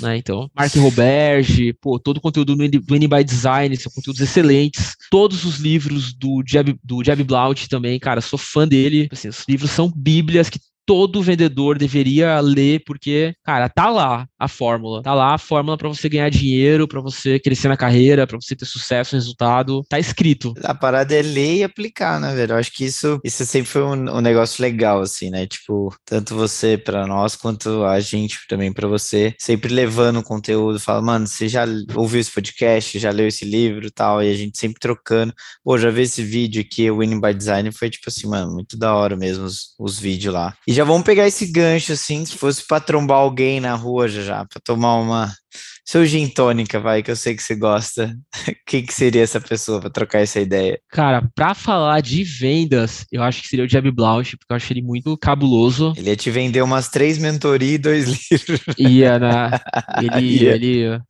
[0.01, 2.63] Né, então, Mark Roberge, pô, todo o conteúdo do,
[2.95, 4.97] Any by Design, são conteúdos excelentes.
[5.11, 9.09] Todos os livros do Jeb, do Jeb Blount também, cara, sou fã dele.
[9.11, 14.49] Assim, os livros são bíblias que todo vendedor deveria ler, porque, cara, tá lá a
[14.49, 15.01] fórmula.
[15.05, 18.57] Tá lá a fórmula para você ganhar dinheiro, para você crescer na carreira, para você
[18.57, 19.85] ter sucesso, resultado.
[19.89, 20.53] Tá escrito.
[20.65, 22.55] A parada é ler e aplicar, né, velho?
[22.55, 25.47] Eu acho que isso, isso sempre foi um, um negócio legal, assim, né?
[25.47, 31.01] Tipo, tanto você para nós, quanto a gente também para você, sempre levando conteúdo, fala,
[31.01, 31.65] mano, você já
[31.95, 35.33] ouviu esse podcast, já leu esse livro e tal, e a gente sempre trocando.
[35.63, 38.77] Pô, já vi esse vídeo aqui, o Winning by Design, foi tipo assim, mano, muito
[38.77, 40.53] da hora mesmo os, os vídeos lá.
[40.67, 44.23] E já vamos pegar esse gancho, assim, se fosse pra trombar alguém na rua já,
[44.23, 45.31] já pra tomar uma
[45.85, 48.17] seu gin tônica, vai, que eu sei que você gosta.
[48.67, 50.81] Quem que seria essa pessoa para trocar essa ideia?
[50.91, 54.73] Cara, para falar de vendas, eu acho que seria o Jeb Blouch, porque eu acho
[54.73, 55.93] ele muito cabuloso.
[55.99, 58.61] Ele ia te vender umas três mentorias e dois livros.
[58.79, 59.51] Ia, né?
[60.17, 60.55] Ele, ia.
[60.55, 61.01] ele...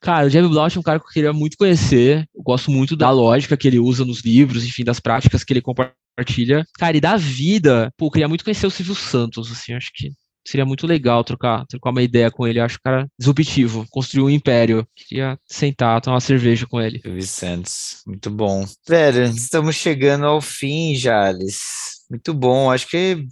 [0.00, 2.28] Cara, o Jeb Blouch é um cara que eu queria muito conhecer.
[2.34, 5.60] Eu gosto muito da lógica que ele usa nos livros, enfim, das práticas que ele
[5.60, 5.99] compartilha.
[6.78, 10.10] Cara, e da vida, pô, eu queria muito conhecer o Silvio Santos, assim, acho que
[10.46, 12.60] seria muito legal trocar, trocar uma ideia com ele.
[12.60, 14.86] Acho o cara disruptivo, construiu um império.
[14.96, 17.00] Queria sentar, tomar uma cerveja com ele.
[17.04, 18.66] Vicentes, muito bom.
[18.88, 21.60] Velho, estamos chegando ao fim, Jales.
[22.10, 22.70] Muito bom.
[22.70, 23.24] Acho que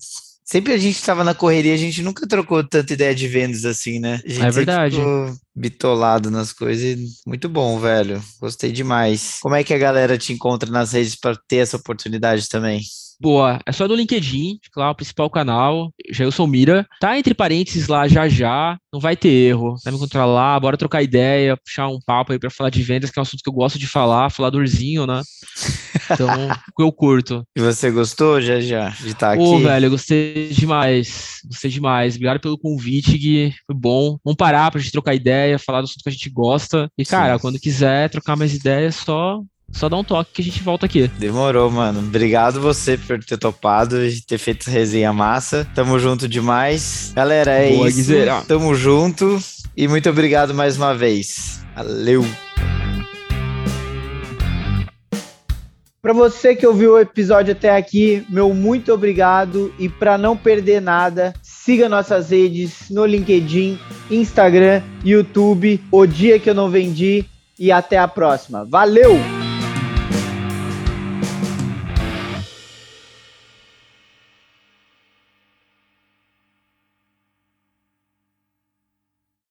[0.49, 3.99] sempre a gente estava na correria, a gente nunca trocou tanta ideia de vendas assim,
[3.99, 4.18] né?
[4.24, 4.96] é verdade.
[4.96, 6.99] Ficou bitolado nas coisas.
[7.26, 8.22] Muito bom, velho.
[8.40, 9.38] Gostei demais.
[9.42, 12.80] Como é que a galera te encontra nas redes para ter essa oportunidade também?
[13.20, 16.86] Boa, é só no LinkedIn, lá o principal canal, Jailson Mira.
[17.00, 19.74] Tá entre parênteses lá já já, não vai ter erro.
[19.84, 23.10] Vai me encontrar lá, bora trocar ideia, puxar um papo aí pra falar de vendas,
[23.10, 25.20] que é um assunto que eu gosto de falar, falar do ursinho, né?
[26.10, 26.28] Então,
[26.78, 27.42] eu curto.
[27.56, 29.42] E você gostou, já já, de estar tá aqui?
[29.42, 31.40] Pô, velho, eu gostei demais.
[31.44, 32.14] Gostei demais.
[32.14, 33.52] Obrigado pelo convite, Gui.
[33.66, 34.16] Foi bom.
[34.24, 36.88] Vamos parar pra gente trocar ideia, falar do assunto que a gente gosta.
[36.96, 37.40] E, cara, Sim.
[37.40, 39.40] quando quiser trocar mais ideias, só
[39.70, 41.08] só dá um toque que a gente volta aqui.
[41.18, 42.00] Demorou, mano.
[42.00, 45.66] Obrigado você por ter topado e ter feito resenha massa.
[45.74, 47.12] Tamo junto demais.
[47.14, 47.98] Galera, é Boa, isso.
[47.98, 48.42] Guizera.
[48.46, 49.38] Tamo junto
[49.76, 51.60] e muito obrigado mais uma vez.
[51.76, 52.24] Valeu.
[56.00, 60.80] Para você que ouviu o episódio até aqui, meu muito obrigado e para não perder
[60.80, 63.78] nada, siga nossas redes no LinkedIn,
[64.10, 67.26] Instagram, YouTube, O Dia que eu não vendi
[67.58, 68.64] e até a próxima.
[68.64, 69.38] Valeu!